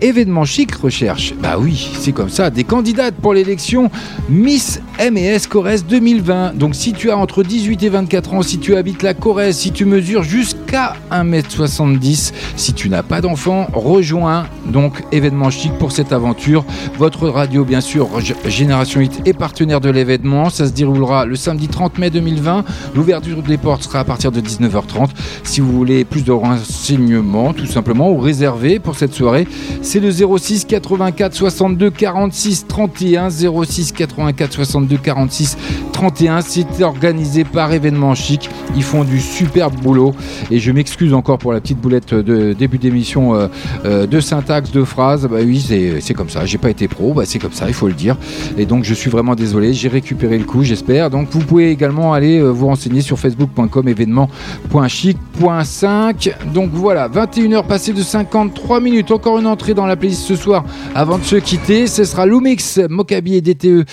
[0.00, 3.90] événement chic recherche, bah oui, c'est comme ça, des candidates pour l'élection
[4.28, 6.54] Miss MES Corrèze 2020.
[6.56, 9.70] Donc si tu as entre 18 et 24 ans, si tu habites la Corrèze, si
[9.70, 16.12] tu mesures jusqu'à 1m70, si tu n'as pas d'enfant, rejoins donc événement chic pour cette
[16.12, 16.64] aventure.
[16.96, 18.08] Votre radio, bien sûr,
[18.46, 20.48] Génération 8 est partenaire de l'événement.
[20.48, 22.64] Ça se déroulera le samedi 30 mai 2020.
[22.94, 25.10] L'ouverture des portes sera à partir de 19h30.
[25.44, 29.46] Si vous voulez plus de renseignements, tout simplement, ou réserver pour cette soirée,
[29.82, 33.28] c'est le 06 84 62 46 31.
[33.30, 35.56] 06 84 62 46
[35.96, 36.40] 31.
[36.42, 38.50] C'est organisé par Événement Chic.
[38.76, 40.14] Ils font du superbe boulot.
[40.50, 43.48] Et je m'excuse encore pour la petite boulette de début d'émission euh,
[43.84, 45.26] euh, de syntaxe, de phrase.
[45.26, 46.44] Bah oui, c'est c'est comme ça.
[46.44, 47.14] J'ai pas été pro.
[47.14, 48.18] Bah, c'est comme ça, il faut le dire.
[48.58, 49.72] Et donc, je suis vraiment désolé.
[49.72, 51.10] J'ai récupéré le coup, j'espère.
[51.10, 56.52] Donc, vous pouvez également aller euh, vous renseigner sur facebook.com événement.chic.5.
[56.52, 59.10] Donc voilà, 21h passées de 53 minutes.
[59.10, 60.64] Encore une entrée dans la playlist ce soir
[60.94, 61.86] avant de se quitter.
[61.86, 63.86] Ce sera Lumix, Mokabi et DTE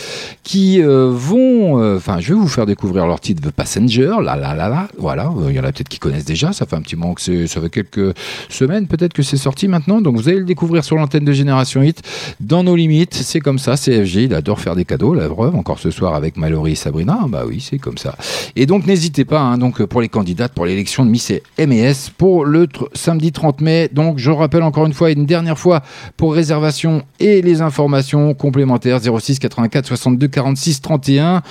[0.44, 1.82] qui euh, vont.
[1.82, 4.16] euh, Enfin, je vais vous faire découvrir leur titre The Passenger.
[4.24, 4.88] Là, là, là, là.
[4.98, 6.54] Voilà, Euh, il y en a peut-être qui connaissent déjà.
[6.54, 7.48] Ça fait un petit moment que c'est.
[7.48, 8.14] Ça fait quelques
[8.50, 10.02] semaines peut-être que c'est sorti maintenant.
[10.02, 12.02] Donc vous allez le découvrir sur l'antenne de Génération Hit.
[12.40, 13.76] Dans nos limites, c'est comme ça.
[13.76, 15.14] CFG, il adore faire des cadeaux.
[15.14, 17.20] La preuve, encore ce soir avec Mallory et Sabrina.
[17.28, 18.16] Bah oui, c'est comme ça.
[18.56, 21.94] Et donc n'hésitez pas, hein, donc pour les candidates pour l'élection de Miss et MES
[22.18, 23.90] pour le samedi 30 mai.
[23.92, 25.82] Donc je rappelle encore une fois, une dernière fois
[26.18, 31.42] pour réservation et les informations complémentaires 06 84 62 46 31.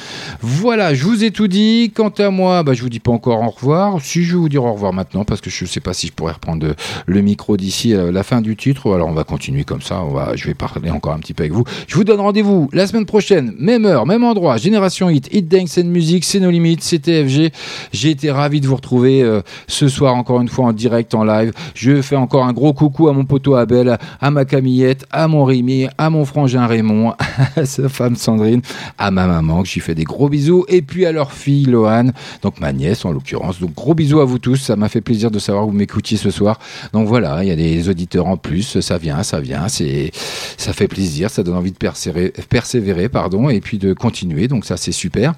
[0.41, 1.93] Voilà, je vous ai tout dit.
[1.95, 4.01] Quant à moi, bah, je vous dis pas encore au revoir.
[4.01, 6.13] Si je vais vous dire au revoir maintenant parce que je sais pas si je
[6.13, 6.75] pourrais reprendre
[7.07, 8.93] le micro d'ici euh, la fin du titre.
[8.95, 10.03] Alors on va continuer comme ça.
[10.35, 11.65] Je vais parler encore un petit peu avec vous.
[11.87, 14.57] Je vous donne rendez-vous la semaine prochaine, même heure, même endroit.
[14.57, 17.53] Génération Hit, Hit Dance and Music, c'est nos limites, c'est TFG.
[17.93, 21.25] J'ai été ravi de vous retrouver euh, ce soir encore une fois en direct, en
[21.25, 21.53] live.
[21.75, 25.45] Je fais encore un gros coucou à mon poteau Abel, à ma Camillette, à mon
[25.45, 27.15] Rémi, à mon frangin Raymond,
[27.57, 28.63] à sa femme Sandrine,
[28.99, 32.13] à ma maman, que j'y fais des gros bisous, et puis à leur fille Loane,
[32.43, 33.61] donc ma nièce en l'occurrence.
[33.61, 36.17] Donc gros bisous à vous tous, ça m'a fait plaisir de savoir que vous m'écoutiez
[36.17, 36.59] ce soir.
[36.93, 40.11] Donc voilà, il y a des auditeurs en plus, ça vient, ça vient, c'est,
[40.57, 44.65] ça fait plaisir, ça donne envie de persévérer, persévérer pardon, et puis de continuer, donc
[44.65, 45.35] ça c'est super.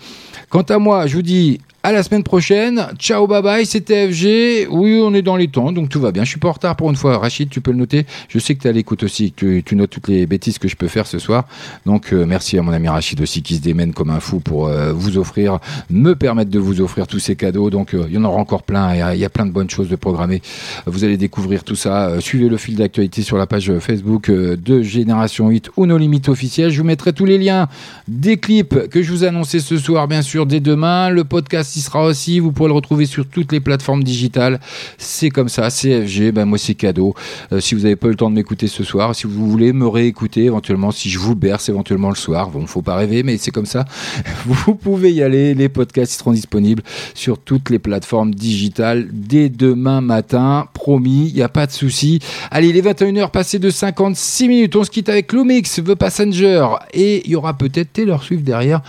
[0.55, 2.87] Quant à moi, je vous dis à la semaine prochaine.
[2.99, 4.69] Ciao, bye bye, c'était FG.
[4.71, 6.25] Oui, on est dans les temps, donc tout va bien.
[6.25, 7.19] Je suis pas en retard pour une fois.
[7.19, 8.07] Rachid, tu peux le noter.
[8.29, 10.77] Je sais que tu à l'écoute aussi, que tu, notes toutes les bêtises que je
[10.77, 11.45] peux faire ce soir.
[11.85, 14.67] Donc euh, merci à mon ami Rachid aussi qui se démène comme un fou pour
[14.67, 15.59] euh, vous offrir,
[15.91, 17.69] me permettre de vous offrir tous ces cadeaux.
[17.69, 18.95] Donc euh, il y en aura encore plein.
[18.95, 20.41] Il y y, a plein de bonnes choses de programmer.
[20.87, 22.19] Vous allez découvrir tout ça.
[22.21, 26.71] Suivez le fil d'actualité sur la page Facebook de Génération 8 ou nos limites officielles.
[26.71, 27.69] Je vous mettrai tous les liens
[28.09, 31.11] des clips que je vous ai annoncés ce soir, bien sûr, dès demain.
[31.11, 32.39] Le podcast y sera aussi.
[32.39, 34.61] Vous pourrez le retrouver sur toutes les plateformes digitales.
[34.99, 36.33] C'est comme ça, CFG.
[36.33, 37.15] Ben moi, c'est cadeau.
[37.53, 39.73] Euh, si vous n'avez pas eu le temps de m'écouter ce soir, si vous voulez
[39.73, 43.39] me réécouter éventuellement, si je vous berce éventuellement le soir, bon, faut pas rêver, mais
[43.39, 43.85] c'est comme ça.
[44.47, 45.55] Vous pouvez y aller.
[45.55, 46.83] Les podcasts ils seront disponibles
[47.15, 50.69] sur toutes les plateformes digitales dès demain matin.
[50.73, 52.21] Promis, il n'y a pas de souci.
[52.51, 54.77] Allez, il est 21h passé de 56 minutes.
[54.77, 56.67] On se quitte avec Lomix, The Passenger.
[56.93, 58.83] Et il y aura peut-être Taylor Swift derrière.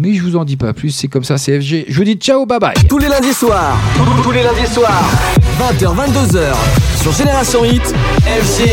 [0.00, 0.90] Mais je vous en dis pas plus.
[0.90, 1.86] C'est comme ça, CFG.
[1.88, 2.72] Je vous dis ciao, bye bye.
[2.88, 3.76] Tous les lundis soirs,
[4.22, 5.10] tous les lundis soirs,
[5.58, 6.54] 20h, 22h,
[7.02, 7.82] sur Génération Hit,
[8.24, 8.68] FG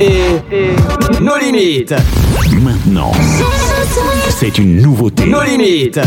[0.00, 1.94] et nos limites.
[2.62, 3.12] Maintenant,
[4.30, 5.26] c'est une nouveauté.
[5.26, 6.00] Nos limites.